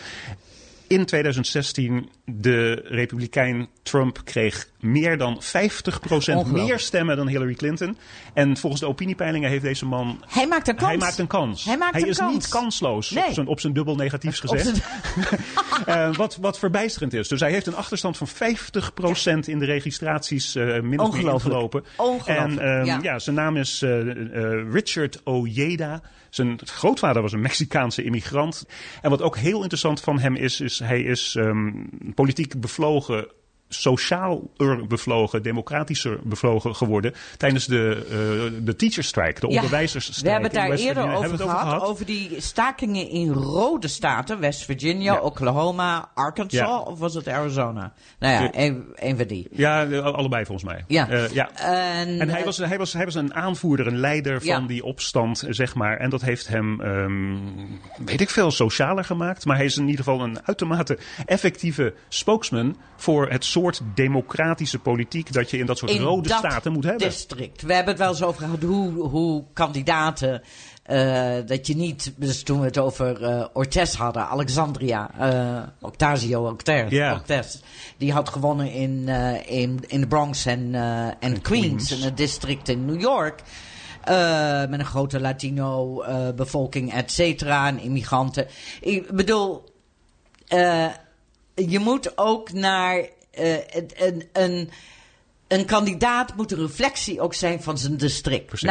[0.86, 5.42] In 2016, de republikein Trump kreeg meer dan 50%
[6.10, 6.46] Ongelooflijk.
[6.66, 7.96] meer stemmen dan Hillary Clinton.
[8.34, 10.22] En volgens de opiniepeilingen heeft deze man...
[10.28, 10.88] Hij maakt een kans.
[10.90, 11.64] Hij maakt een kans.
[11.64, 12.32] Hij maakt een is kans.
[12.32, 13.24] niet kansloos, Nee.
[13.26, 14.80] op, zijn, op zijn dubbel negatiefs gezegd.
[15.86, 17.28] Eh, wat, wat verbijsterend is.
[17.28, 18.30] Dus hij heeft een achterstand van 50%
[19.44, 21.44] in de registraties eh min of meer Ongelooflijk.
[21.44, 21.84] ingelopen.
[21.96, 22.98] Ongelooflijk, En ehm, ja.
[23.02, 23.90] ja, zijn naam is eh,
[24.70, 26.00] Richard Ojeda.
[26.30, 28.66] Zijn grootvader was een Mexicaanse immigrant.
[29.02, 31.70] En wat ook heel interessant van hem is, is hij is ehm,
[32.14, 33.26] politiek bevlogen.
[33.68, 34.50] Sociaal
[34.88, 39.62] bevlogen, democratischer bevlogen geworden tijdens de, eh de teacher strike, de Ja.
[39.68, 44.40] We hebben het daar eerder over, Hebben gehad, over die stakingen in rode staten.
[44.40, 45.20] West Virginia, Ja.
[45.20, 46.78] Oklahoma, Arkansas Ja.
[46.78, 47.92] of was het Arizona?
[48.18, 49.48] Nou ja, een, een van die.
[49.50, 50.84] Ja, allebei volgens mij.
[50.86, 51.08] Ja.
[51.08, 51.50] Eh, ja.
[51.54, 54.84] En, En hij eh, was, hij, was, hij was een aanvoerder, een leider van die
[54.84, 55.96] opstand, zeg maar.
[55.96, 57.36] En dat heeft hem, ehm,
[58.04, 59.44] weet ik veel, socialer gemaakt.
[59.44, 65.32] Maar hij is in ieder geval een uitermate effectieve spokesman voor het soort democratische politiek
[65.32, 67.08] dat je in dat soort in rode dat staten moet hebben.
[67.08, 67.62] district.
[67.62, 70.42] We hebben het wel eens over gehad hoe, hoe kandidaten...
[70.82, 76.56] eh, dat je niet, dus toen we het over eh Ortez hadden, Alexandria, eh Octasio
[76.88, 77.14] Ja.
[77.14, 77.56] Octez,
[77.96, 79.08] die had gewonnen in,
[79.46, 81.90] in, in de Bronx en, en, Queens, Queens.
[81.90, 83.42] in het district in New York.
[84.68, 88.46] met een grote Latino-bevolking, et cetera, en immigranten.
[88.80, 89.64] Ik bedoel,
[91.54, 94.70] je moet ook naar eh, een, een,
[95.48, 98.46] een kandidaat moet een reflectie ook zijn van zijn district.
[98.46, 98.68] Precies.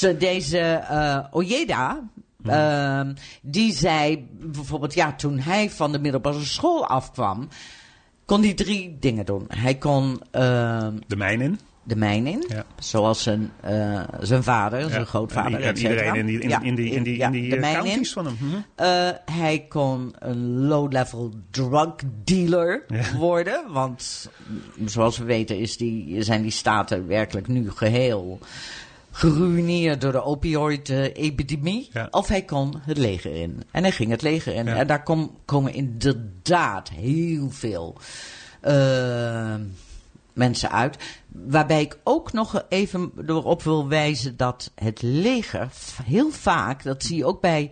[0.00, 2.08] Nou, deze eh Ojeda,
[2.44, 7.48] ehm, die zei bijvoorbeeld, ja, toen hij van de middelbare school afkwam,
[8.24, 9.44] kon hij drie dingen doen.
[9.48, 11.60] Hij kon ehm, De mijn in.
[11.84, 12.64] De mijn in, Ja.
[12.78, 16.90] zoals zijn, eh, zijn vader, zijn grootvader, En, iedereen in die, in, Ja, in die,
[16.90, 18.06] in die, ja, in die de eh, in.
[18.06, 18.36] van hem.
[18.40, 18.56] Mhm.
[18.74, 21.94] Eh, hij kon een low-level drug
[22.24, 22.84] dealer
[23.18, 23.64] worden.
[23.72, 28.38] Want mm, zoals we weten is die, zijn die staten werkelijk nu geheel
[29.10, 31.88] geruineerd door de opioid-epidemie.
[31.92, 32.08] Ja.
[32.10, 33.62] Of hij kon het leger in.
[33.70, 34.64] En hij ging het leger in.
[34.64, 34.74] Ja.
[34.76, 37.98] En daar kom, komen inderdaad heel veel
[40.34, 40.96] mensen uit.
[41.28, 45.68] Waarbij ik ook nog even erop wil wijzen dat het leger
[46.04, 47.70] heel vaak, dat zie je ook bij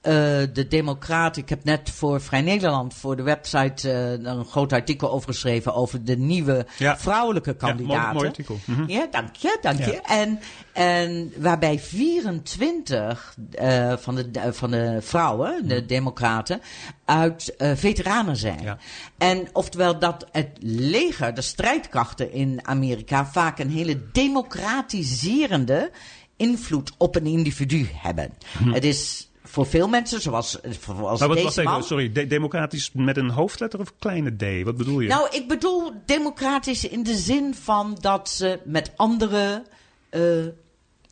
[0.00, 0.12] eh,
[0.52, 1.42] de Democraten.
[1.42, 5.74] Ik heb net voor Vrij Nederland, voor de website, eh, een groot artikel over geschreven.
[5.74, 6.98] over de nieuwe Ja.
[6.98, 8.14] vrouwelijke Ja, mooi- kandidaten.
[8.14, 8.58] mooi artikel.
[8.64, 8.90] Mhm.
[8.90, 10.00] Ja, dank je, dank je.
[10.00, 10.40] En,
[10.72, 16.60] en waarbij 24 eh, van, de, van de vrouwen, de Democraten,
[17.04, 18.54] uit veteranen zijn.
[18.56, 18.64] Mhm.
[18.64, 18.78] Ja.
[19.18, 25.90] En oftewel dat het leger, de strijdkrachten in Amerika, vaak een hele democratiserende
[26.36, 28.32] invloed op een individu hebben.
[28.64, 31.82] Het is voor veel mensen, zoals, zoals Maar wat, deze even, man.
[31.84, 34.64] sorry, de- democratisch met een hoofdletter of kleine d?
[34.64, 35.08] Wat bedoel je?
[35.08, 39.62] Nou, ik bedoel democratisch in de zin van dat ze met andere
[40.10, 40.20] eh,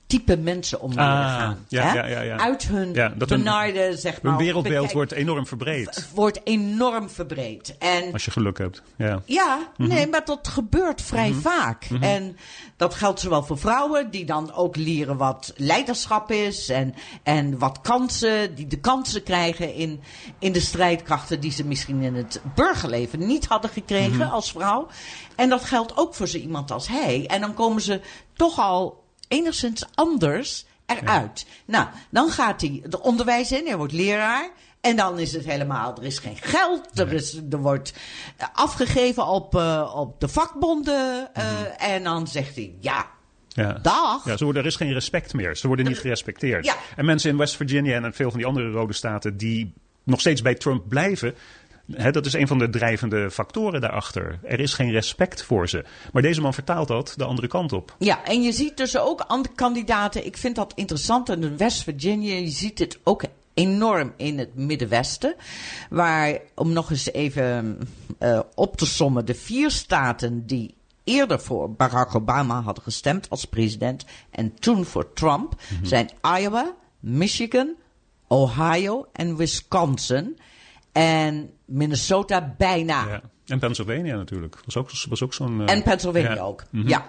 [0.09, 1.65] type mensen om willen Ah, gaan.
[1.69, 1.95] ja, hè?
[1.99, 2.37] ja, ja, ja.
[2.39, 4.33] Uit hun dat hun- benarde, zeg maar.
[4.33, 6.09] Hun wereldbeeld wordt enorm verbreed.
[6.15, 7.77] wordt enorm verbreed.
[7.79, 8.83] En Als je geluk hebt.
[8.97, 9.23] Ja.
[9.25, 9.89] ja, Mhm.
[9.89, 11.89] nee, maar dat gebeurt vrij vaak.
[12.01, 12.37] En
[12.77, 16.69] dat geldt zowel voor vrouwen, die dan ook leren wat leiderschap is.
[16.69, 20.01] En, en wat kansen, die de kansen krijgen in,
[20.39, 24.31] in de strijdkrachten die ze misschien in het burgerleven niet hadden gekregen Mhm.
[24.31, 24.87] als vrouw.
[25.37, 27.27] En dat geldt ook voor zo iemand als hij.
[27.27, 28.01] En dan komen ze
[28.35, 31.47] toch al enigszins anders eruit.
[31.65, 34.51] Nou, dan gaat hij het onderwijs in, hij wordt leraar.
[34.81, 37.93] En dan is het helemaal, er is geen geld, er, is, er wordt
[38.37, 41.35] eh, afgegeven op, eh, op de vakbonden.
[41.35, 43.07] eh, En dan zegt hij, ja,
[43.49, 43.73] Ja.
[43.73, 44.25] dag.
[44.25, 45.57] Ja, ze worden, er is geen respect meer.
[45.57, 46.65] Ze worden niet gerespecteerd.
[46.65, 46.77] Ja.
[46.97, 50.43] En mensen in West Virginia en veel van die andere rode staten die nog steeds
[50.43, 51.35] bij Trump blijven.
[51.89, 54.39] Dat is een van de drijvende factoren daarachter.
[54.43, 55.85] Er is geen respect voor ze.
[56.13, 57.95] Maar deze man vertaalt dat de andere kant op.
[57.99, 60.27] Ja, en je ziet dus ook andere kandidaten.
[60.27, 61.29] Ik vind dat interessant.
[61.29, 63.23] In West Virginia, je ziet dit ook
[63.55, 65.35] enorm in het Middenwesten.
[65.91, 67.79] Waar, om nog eens even
[68.19, 70.75] eh, op te sommen, de vier staten die
[71.05, 77.75] eerder voor Barack Obama hadden gestemd als president en toen voor Trump, zijn Iowa, Michigan,
[78.27, 80.39] Ohio en Wisconsin.
[80.99, 83.09] En Minnesota bijna.
[83.09, 83.21] Ja.
[83.47, 84.57] En Pennsylvania natuurlijk.
[84.65, 85.67] Was ook, was ook zo'n.
[85.69, 86.41] eh, En Pennsylvania ja.
[86.43, 86.65] ook.
[86.71, 86.89] Mhm.
[86.89, 87.07] Ja.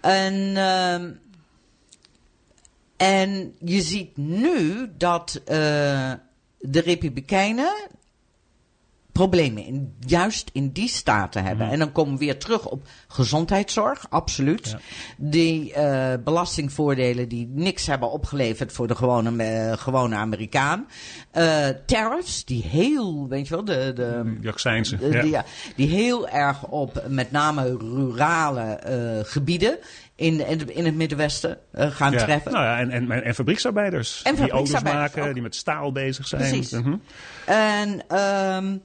[0.00, 1.10] En, ehm,
[2.96, 6.12] en je ziet nu dat eh,
[6.58, 7.74] de Republikeinen
[9.16, 11.70] problemen in, juist in die staten hebben.
[11.70, 14.68] En dan komen we weer terug op gezondheidszorg, absoluut.
[14.70, 14.78] Ja.
[15.16, 20.86] Die eh, belastingvoordelen die niks hebben opgeleverd voor de gewone, gewone Amerikaan.
[21.30, 23.92] Eh, tariffs, die heel, weet je wel, de...
[23.94, 25.10] de Die accijnsen.
[25.10, 25.20] Ja.
[25.20, 25.44] die, ja,
[25.76, 29.78] die heel erg op met name rurale eh, gebieden
[30.14, 32.24] in, in, het Middenwesten gaan Ja.
[32.24, 32.52] treffen.
[32.52, 34.22] Nou ja, en, en, en fabrieksarbeiders.
[34.22, 35.32] En die auto's maken, ook.
[35.32, 36.40] die met staal bezig zijn.
[36.42, 36.70] Precies.
[36.70, 36.94] Mhm.
[37.44, 38.76] En, ehm,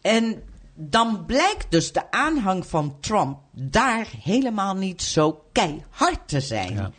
[0.00, 0.42] en
[0.74, 6.74] dan blijkt dus de aanhang van Trump daar helemaal niet zo keihard te zijn.
[6.74, 6.90] Ja.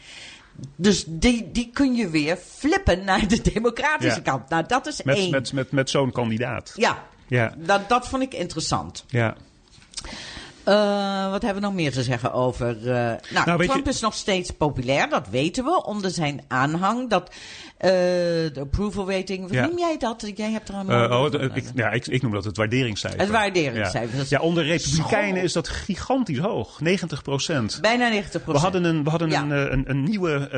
[0.75, 4.31] Dus die, die kun je weer flippen naar de democratische Ja.
[4.31, 4.49] kant.
[4.49, 5.31] Nou, dat is Met, één.
[5.31, 6.73] met, met, met zo'n kandidaat.
[6.75, 7.53] Ja, Ja.
[7.57, 9.03] dat, dat vond ik interessant.
[9.07, 9.35] ja.
[10.71, 12.67] Eh, wat hebben we nog meer te zeggen over...
[12.77, 17.09] eh, nou, Nou, Trump je- is nog steeds populair, dat weten we, onder zijn aanhang.
[17.09, 17.31] Dat,
[17.77, 19.65] eh, de approval rating, wat Ja.
[19.67, 20.31] noem jij dat?
[20.35, 21.11] Jij hebt er een...
[21.13, 23.19] Oh, ik, ja, ik, ik noem dat het waarderingscijfer.
[23.19, 26.79] Het waarderingscijfer, Ja, onder Republikeinen is dat gigantisch hoog.
[26.81, 27.77] 90 procent.
[27.81, 29.41] Bijna 90% We hadden een, we hadden Ja.
[29.41, 30.49] een, een, een nieuwe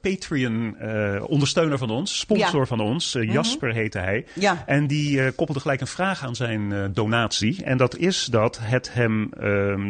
[0.00, 2.58] Patreon-ondersteuner van ons, sponsor.
[2.60, 2.66] Mhm.
[2.68, 3.14] van ons.
[3.14, 4.26] eh, Jasper heette hij.
[4.32, 4.62] Ja.
[4.66, 7.64] En die koppelde gelijk een vraag aan zijn donatie.
[7.64, 9.30] En dat is dat het hem,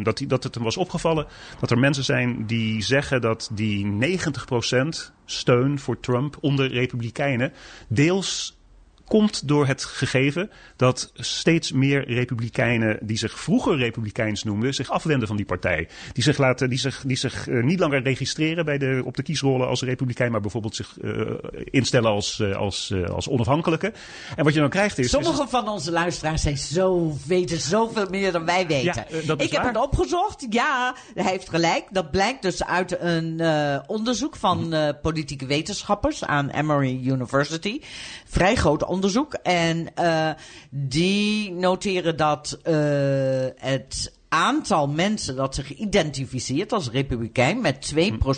[0.03, 1.27] dat, hij- dat het hem was opgevallen
[1.61, 7.53] dat er mensen zijn die zeggen dat die 90% steun voor Trump onder Republikeinen
[7.89, 8.59] deels
[9.09, 15.29] komt door het gegeven dat steeds meer republikeinen die zich vroeger republikeins noemden, zich afwenden
[15.29, 15.89] van die partij.
[16.13, 19.23] Die zich, laten, die zich, die zich eh, niet langer registreren bij de, op de
[19.23, 21.13] kiesrollen als republikein, maar bijvoorbeeld zich eh,
[21.65, 23.93] instellen als, eh, als, als onafhankelijke.
[24.37, 25.05] En wat je dan krijgt is...
[25.05, 29.05] is Sommige van onze luisteraars zijn zo, weten zoveel meer dan wij weten.
[29.27, 30.47] Ja, ik heb het opgezocht.
[30.51, 31.85] Ja, hij heeft gelijk.
[31.91, 33.43] Dat blijkt dus uit een
[33.87, 34.93] onderzoek van Mhm.
[35.03, 37.81] politieke wetenschappers aan Emory University.
[38.25, 39.03] Vrij groot onderzoek.
[39.43, 40.31] En eh,
[40.71, 42.75] die noteren dat eh,
[43.57, 48.33] het aantal mensen dat zich identificeert als republikein met 2 Mhm.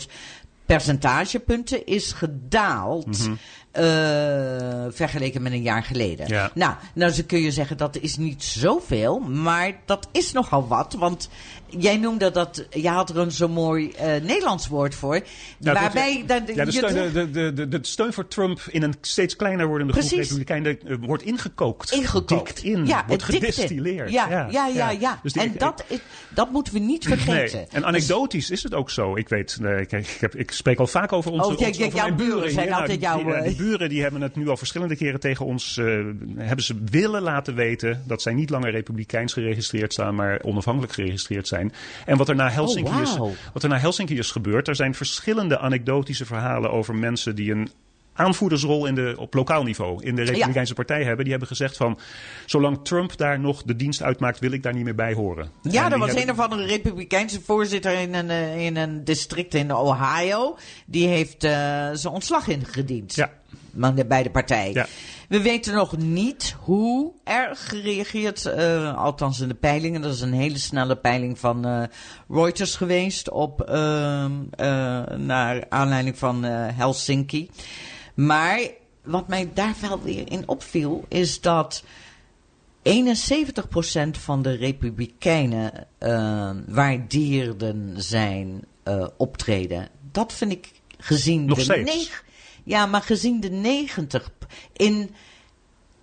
[0.67, 3.29] percentagepunten is gedaald.
[3.77, 6.29] Eh, vergeleken met een jaar geleden.
[6.29, 6.51] Ja.
[6.55, 10.95] Nou, nou zo kun je zeggen dat is niet zoveel, maar dat is nogal wat.
[10.99, 11.29] Want
[11.69, 15.21] jij noemde dat, je had er een zo mooi eh, Nederlands woord voor.
[15.59, 18.61] Ja, waarbij dat- ja, de, je steun, terug- de, de, de, de steun voor Trump
[18.71, 20.29] in een steeds kleiner wordende groep Precies.
[20.31, 21.93] republikeinen eh, wordt ingekookt.
[21.93, 22.29] ingekookt.
[22.29, 24.11] Dikt in, ja, wordt gedistilleerd.
[24.11, 24.91] Ja, ja, ja.
[24.91, 25.85] ja, Dus die- en dat,
[26.35, 27.57] dat moeten we niet vergeten.
[27.59, 27.67] Nee.
[27.73, 29.17] En anekdotisch is het ook zo.
[29.17, 32.05] Ik weet, ik, ik, heb, ik spreek al vaak over onze, Oh, kijk, over jouw
[32.05, 33.23] mijn buren zijn altijd jouw,
[33.67, 37.55] buren die hebben het nu al verschillende keren tegen ons, uh, hebben ze willen laten
[37.55, 41.73] weten dat zij niet langer republikeins geregistreerd staan, maar onafhankelijk geregistreerd zijn.
[42.07, 43.17] En wat er na Helsinki, Oh, is,
[43.53, 47.69] wat er na Helsinki is gebeurd, er zijn verschillende anekdotische verhalen over mensen die een
[48.17, 51.21] aanvoerdersrol in de, op lokaal niveau in de Republikeinse Partij hebben.
[51.21, 51.99] Die hebben gezegd van,
[52.47, 55.51] zolang Trump daar nog de dienst uitmaakt, wil ik daar niet meer bij horen.
[55.63, 59.05] Ja, En er was hebben- een of andere republikeinse voorzitter in een, eh, in een
[59.05, 60.57] district in Ohio.
[60.87, 61.51] Die heeft eh,
[61.93, 63.15] zijn ontslag ingediend.
[63.15, 63.31] Ja.
[63.77, 64.73] Bij de partij.
[64.73, 64.87] Ja.
[65.29, 70.03] We weten nog niet hoe er gereageerd, eh, althans in de peilingen.
[70.03, 71.83] Dat is een hele snelle peiling van eh,
[72.29, 74.67] Reuters geweest op, ehm, eh,
[75.17, 77.51] naar aanleiding van Helsinki.
[78.15, 78.61] Maar
[79.05, 81.83] wat mij daar wel weer in opviel, is dat
[82.83, 85.87] 71% van de Republikeinen
[86.67, 88.65] waardeerden zijn
[89.17, 89.89] optreden.
[90.13, 92.25] Dat vind ik gezien Nog de steeds?
[92.67, 94.31] Ja, maar gezien de 90
[94.73, 95.11] in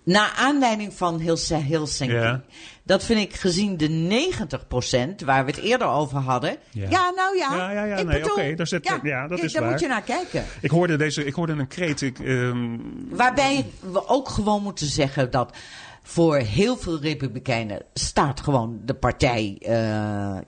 [0.04, 2.14] naar aanleiding van Helsinki.
[2.14, 2.42] Ja.
[2.82, 6.56] Dat vind ik gezien de 90% waar we het eerder over hadden.
[6.70, 7.10] Ja, Ja.
[7.16, 7.54] nou ja.
[7.56, 9.70] Ja, ja, ja, ik nee, bedoel, daar zit- ja, dat is daar waar.
[9.70, 10.44] moet je naar kijken.
[10.60, 12.00] Ik hoorde, deze, ik hoorde een kreet.
[12.00, 12.76] Ik, ehm,
[13.10, 15.56] Waarbij we ook gewoon moeten zeggen dat
[16.02, 19.56] voor heel veel Republikeinen staat gewoon de partij.
[19.60, 19.70] eh,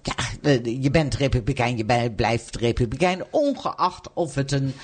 [0.03, 0.15] ja,
[0.63, 4.75] je bent Republikein, je blijft Republikein, ongeacht of het een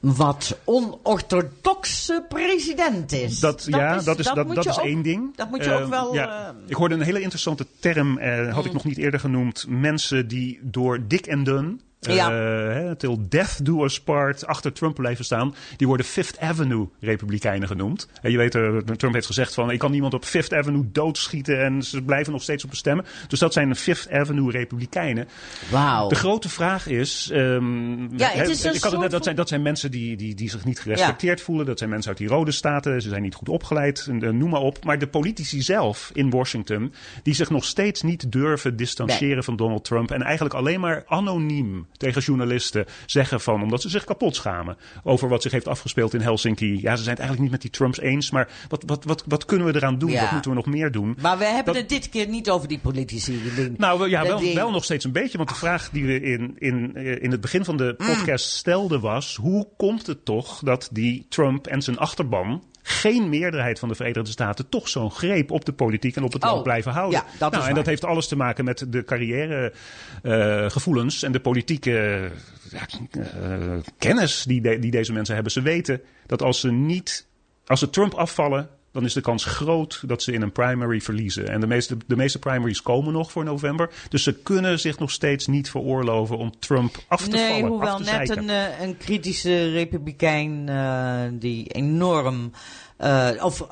[0.00, 3.40] wat onorthodoxe president is.
[3.40, 5.36] Dat, ja, is- dat is, dat, dat is ook- één ding.
[5.36, 6.14] Dat moet je Eh, ook wel.
[6.14, 6.48] ja.
[6.48, 6.60] eh, Mm.
[6.66, 9.64] ik hoorde een hele interessante term, eh, had ik nog niet eerder genoemd.
[9.68, 12.32] Mensen die door dik en dun, eh, Ja.
[12.32, 15.54] hè, till death do us part, achter Trump blijven staan.
[15.76, 18.08] Die worden Fifth Avenue Republikeinen genoemd.
[18.22, 21.64] En je weet, eh, Trump heeft gezegd van, ik kan niemand op Fifth Avenue doodschieten
[21.64, 23.04] en ze blijven nog steeds op me stemmen.
[23.28, 25.28] Dus dat zijn Fifth Avenue Republikeinen.
[25.70, 26.08] Wauw.
[26.08, 27.30] De grote vraag is.
[27.32, 28.60] ehm, Ja, het is
[29.10, 31.66] dat, zijn, dat zijn mensen die, die, die zich niet gerespecteerd voelen.
[31.66, 33.02] Dat zijn mensen uit die rode staten.
[33.02, 34.06] Ze zijn niet goed opgeleid.
[34.08, 34.84] en, eh, noem maar op.
[34.84, 36.92] Maar de politici zelf in Washington.
[37.22, 40.10] die zich nog steeds niet durven distancieren van Donald Trump.
[40.10, 43.62] en eigenlijk alleen maar anoniem tegen journalisten zeggen van.
[43.62, 44.76] omdat ze zich kapot schamen.
[45.04, 46.80] over wat zich heeft afgespeeld in Helsinki.
[46.80, 48.30] Ja, ze zijn het eigenlijk niet met die Trumps eens.
[48.30, 50.10] maar wat, wat, wat, wat kunnen we eraan doen?
[50.10, 50.20] Ja.
[50.22, 51.16] Wat moeten we nog meer doen?
[51.20, 53.40] Maar we hebben Dat- het dit keer niet over die politici.
[53.54, 55.36] Die- Nou, we- ja, wel, die- wel nog steeds een beetje.
[55.36, 58.06] Want de vraag die we in, in, eh, in het begin van de Mm.
[58.06, 59.36] podcast stelden was...
[59.36, 62.62] hoe komt het toch dat die Trump en zijn achterban...
[62.88, 64.68] geen meerderheid van de Verenigde Staten...
[64.68, 67.20] toch zo'n greep op de politiek en op het Oh, land blijven houden?
[67.20, 71.22] ja, dat nou, en dat heeft alles te maken met de carrièregevoelens...
[71.22, 72.28] en de politieke
[72.72, 72.80] eh,
[73.98, 75.52] kennis die, de- die deze mensen hebben.
[75.52, 77.26] Ze weten dat als ze niet...
[77.66, 78.68] als ze Trump afvallen...
[78.98, 81.48] Dan is de kans groot dat ze in een primary verliezen.
[81.48, 83.90] En de meeste, de meeste primaries komen nog voor november.
[84.08, 87.66] Dus ze kunnen zich nog steeds niet veroorloven om Trump af te Nee, vallen.
[87.68, 88.38] hoewel af te net zeiken.
[88.38, 92.52] een, eh, een kritische republikein eh, die enorm.
[92.96, 93.66] eh, of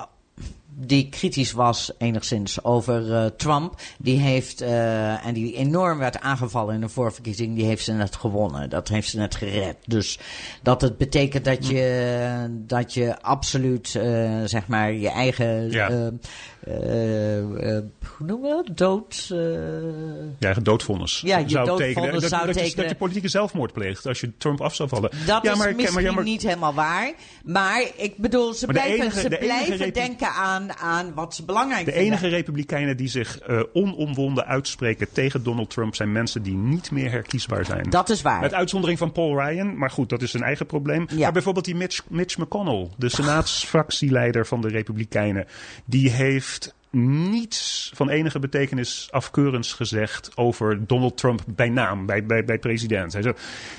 [0.79, 3.81] die kritisch was enigszins over eh, Trump.
[3.99, 8.17] Die heeft, eh, en die enorm werd aangevallen in de voorverkiezing, die heeft ze net
[8.17, 8.71] gewonnen.
[8.71, 9.77] Dat heeft ze net gered.
[9.87, 10.19] Dus
[10.63, 16.11] dat het betekent dat je, dat je absoluut, eh, zeg maar, je eigen, Ja.
[16.71, 18.77] Hoe noemen we dat?
[18.77, 19.29] Dood...
[19.33, 19.39] eh,
[20.39, 21.21] Ja, een doodvonnis.
[21.25, 22.13] Ja, je zou tekenen.
[22.13, 25.11] Dat, zou dat, je, dat je politieke zelfmoord pleegt als je Trump af zou vallen.
[25.27, 27.13] Dat ja, is maar, misschien maar, ja, maar- niet helemaal waar.
[27.45, 31.45] Maar ik bedoel, ze de blijven, enige- ze de blijven denken aan, aan wat ze
[31.45, 32.09] belangrijk De vinden.
[32.13, 33.39] enige republikeinen die zich
[33.73, 37.91] onomwonden uitspreken tegen Donald Trump zijn mensen die niet meer herkiesbaar zijn.
[37.91, 38.41] Dat is waar.
[38.41, 41.07] Met uitzondering van Paul Ryan, maar goed, dat is zijn eigen probleem.
[41.11, 41.19] Ja.
[41.19, 45.47] Maar bijvoorbeeld die Mitch, Mitch McConnell, de senaatsfractieleider van de Republikeinen,
[45.85, 46.56] die heeft
[47.05, 53.13] niets van enige betekenis afkeurends gezegd over Donald Trump bij naam, bij, bij, bij president.
[53.13, 53.35] Hij zei,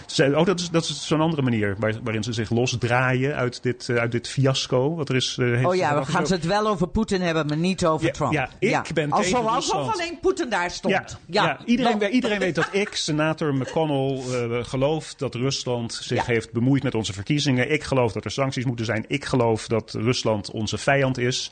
[0.05, 3.63] zei, oh, dat is, dat is zo'n andere manier waar- waarin ze zich losdraaien uit
[3.63, 4.95] dit, eh, uit dit fiasco.
[4.95, 7.57] Wat er is, eh, Oh ja, we gaan ze het wel over Poetin hebben, maar
[7.57, 8.31] niet over Ja, Trump.
[8.59, 10.93] ja, ik ben Alsof, tegen alsof alleen Poetin daar stond.
[10.93, 11.59] Ja, ja.
[11.65, 16.23] iedereen, iedereen weet dat ik, senator McConnell, eh, geloof dat Rusland zich Ja.
[16.25, 17.71] heeft bemoeid met onze verkiezingen.
[17.71, 19.05] Ik geloof dat er sancties moeten zijn.
[19.07, 21.51] Ik geloof dat Rusland onze vijand is.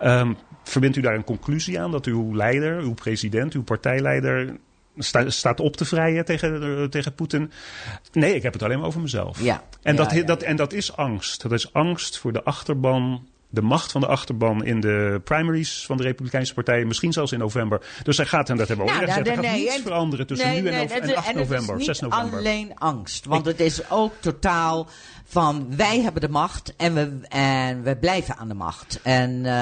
[0.00, 4.56] Ehm, verbindt u daar een conclusie aan dat uw leider, uw president, uw partijleider
[4.98, 7.50] sta- staat op te vrijen tegen, eh, tegen Poetin?
[8.12, 9.42] Nee, ik heb het alleen maar over mezelf.
[9.42, 9.62] Ja.
[9.82, 11.42] En, Ja, dat, ja, dat, en dat is angst.
[11.42, 13.26] Dat is angst voor de achterban.
[13.54, 16.84] De macht van de achterban in de primaries van de Republikeinse Partij.
[16.84, 17.80] Misschien zelfs in november.
[18.02, 19.82] Dus hij gaat, en dat hebben we al Nou, nou, gezegd, hij gaat niets en-
[19.82, 21.84] veranderen tussen nee, nu en, nee, nove- het en is- 8 het is november, niet
[21.84, 22.38] 6 november.
[22.38, 23.24] alleen angst.
[23.24, 24.86] Want het is ook totaal
[25.24, 29.00] van wij hebben de macht en we, en we blijven aan de macht.
[29.02, 29.52] En eh,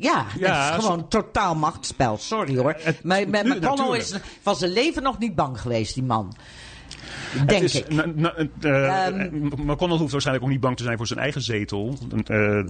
[0.00, 2.18] ja, het is gewoon totaal machtsspel.
[2.18, 2.74] Sorry hoor.
[2.78, 4.02] Het- maar maar nu- McConnell natuurlijk.
[4.02, 6.36] is van zijn leven nog niet bang geweest, die man.
[7.36, 7.88] Denk Het is- ik.
[7.92, 9.34] na- na- eh, Ehm.
[9.56, 11.98] McConnell hoeft waarschijnlijk ook niet bang te zijn voor zijn eigen zetel.
[12.26, 12.60] Eh,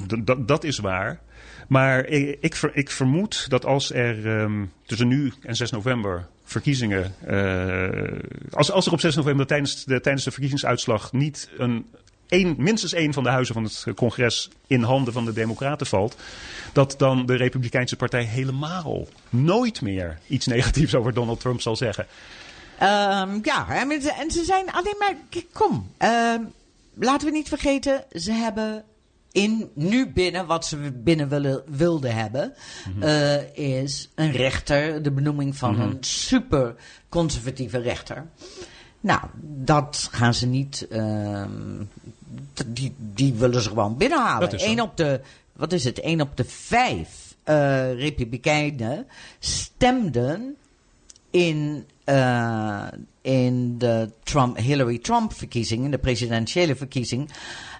[0.46, 1.20] dat is waar.
[1.68, 6.26] Maar ik, ik, ver- ik vermoed dat als er ehm, tussen nu en 6 november
[6.44, 7.14] verkiezingen.
[7.26, 8.18] eh,
[8.50, 11.86] als, als er op 6 november tijdens de, tijdens de verkiezingsuitslag niet een.
[12.56, 16.16] minstens één van de huizen van het congres in handen van de Democraten valt.
[16.72, 22.06] Dat dan de Republikeinse Partij helemaal nooit meer iets negatiefs over Donald Trump zal zeggen.
[22.78, 25.14] Ehm, ja, en ze- en ze zijn alleen maar.
[25.52, 26.42] Kom, ehm,
[26.94, 28.84] laten we niet vergeten, ze hebben
[29.32, 32.54] in, nu binnen wat ze binnen willen, wilden hebben,
[33.00, 36.74] eh, is een rechter, de benoeming van een super
[37.08, 38.26] conservatieve rechter.
[39.00, 40.86] Nou, dat gaan ze niet.
[40.90, 41.50] ehm,
[42.66, 44.40] die, die willen ze gewoon binnenhalen.
[44.70, 45.20] Eén op de,
[45.52, 46.04] wat is het?
[46.04, 49.06] Eén op de vijf eh, Republikeinen
[49.38, 50.56] stemden
[51.30, 52.86] in, eh,
[53.22, 57.30] in de Trump, Hillary-Trump-verkiezing, in de presidentiële verkiezing,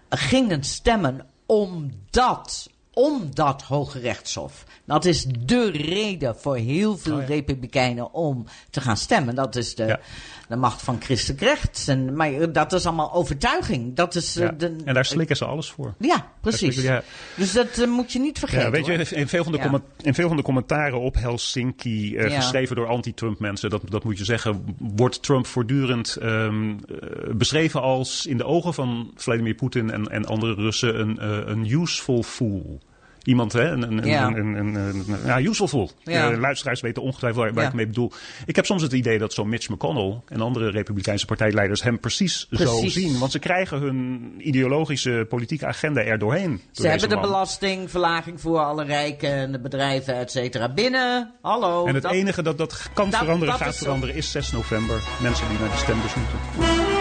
[0.08, 4.64] gingen stemmen omdat, omdat Hoge Rechtshof.
[4.84, 7.26] Dat is de reden voor heel veel Oh ja.
[7.26, 9.34] Republikeinen om te gaan stemmen.
[9.34, 10.00] Dat is de, Ja.
[10.48, 11.84] De macht van christelijk recht.
[11.88, 13.96] En, maar dat is allemaal overtuiging.
[13.96, 14.52] Dat is, eh, Ja.
[14.52, 15.94] de, En daar slikken ze alles voor.
[15.98, 16.82] Ja, precies.
[16.82, 17.02] Ja.
[17.36, 18.64] Dus dat eh, moet je niet vergeten.
[18.64, 22.34] Ja, weet je, in veel, van de in veel van de commentaren op Helsinki, eh,
[22.34, 27.80] geschreven door anti-Trump mensen, dat, dat moet je zeggen, wordt Trump voortdurend ehm, eh, beschreven
[27.82, 32.22] als in de ogen van Vladimir Poetin en, en andere Russen een, eh, een useful
[32.22, 32.80] fool.
[33.24, 33.70] Iemand, hè?
[33.70, 34.26] Een, een, Ja.
[34.26, 35.90] een, een, een, een- ja, useful.
[36.02, 36.30] Ja.
[36.30, 37.68] Eh, luisteraars weten ongetwijfeld waar, waar Ja.
[37.68, 38.12] ik mee bedoel.
[38.46, 42.46] Ik heb soms het idee dat zo'n Mitch McConnell en andere Republikeinse partijleiders hem precies,
[42.50, 43.18] zo zien.
[43.18, 46.50] Want ze krijgen hun ideologische politieke agenda er doorheen.
[46.50, 47.24] door Ze hebben de man.
[47.24, 51.30] belastingverlaging voor alle rijken en de bedrijven, et cetera, binnen.
[51.42, 51.86] Hallo.
[51.86, 54.52] En het dat- enige dat dat kan dat- veranderen, dat gaat is veranderen, is 6
[54.52, 55.00] november.
[55.22, 56.93] Mensen die naar de stembus moeten.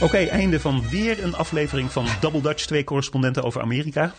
[0.00, 4.14] Oké, einde van weer een aflevering van Double Dutch, twee correspondenten over Amerika.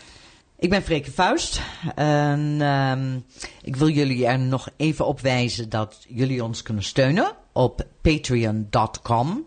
[0.58, 1.60] Ik ben Freke Vuist.
[1.94, 3.18] En ehm,
[3.62, 9.46] ik wil jullie er nog even op wijzen dat jullie ons kunnen steunen op patreon.com.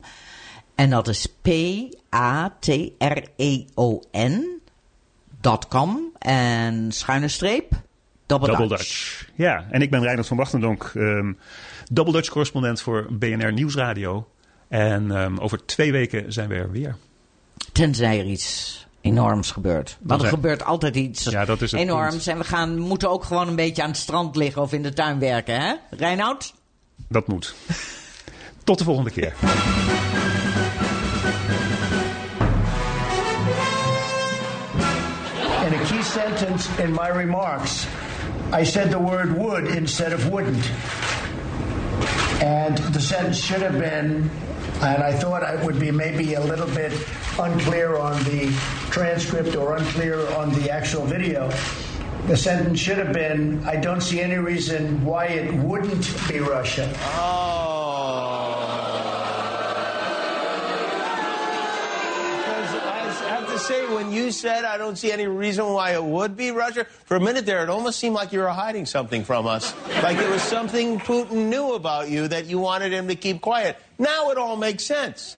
[0.75, 2.51] En dat is P-A-T-R-E-O-N.com.
[6.19, 7.71] En schuine streep.
[8.25, 8.83] Double, Double Dutch.
[8.83, 9.29] Dutch.
[9.35, 11.33] Ja, en ik ben Reinhard van Wachtendonk, ehm
[11.91, 14.27] Double Dutch correspondent voor BNR Nieuwsradio.
[14.71, 16.95] En ehm, over twee weken zijn we er weer.
[17.71, 19.97] Tenzij er iets enorms gebeurt.
[20.01, 22.09] Want er gebeurt altijd iets Ja, dat is het enorms.
[22.15, 22.27] punt.
[22.27, 24.93] En we gaan, moeten ook gewoon een beetje aan het strand liggen of in de
[24.93, 25.73] tuin werken, hè?
[25.89, 26.53] Reinoud?
[27.07, 27.55] Dat moet.
[28.63, 29.33] Tot de volgende keer.
[35.65, 37.85] In a key sentence in my remarks,
[38.53, 40.65] I said the word would instead of wouldn't.
[42.41, 44.29] And the sentence should have been,
[44.81, 46.91] and I thought it would be maybe a little bit
[47.39, 48.51] unclear on the
[48.89, 51.51] transcript or unclear on the actual video.
[52.27, 56.87] The sentence should have been, I don't see any reason why it wouldn't be Russia.
[56.89, 57.11] Because
[63.51, 66.85] to say, when you said I don't see any reason why it would be Russia,
[67.05, 69.73] for a minute there, it almost seemed like you were hiding something from us.
[70.01, 73.77] Like it was something Putin knew about you that you wanted him to keep quiet.
[73.99, 75.37] Now it all makes sense.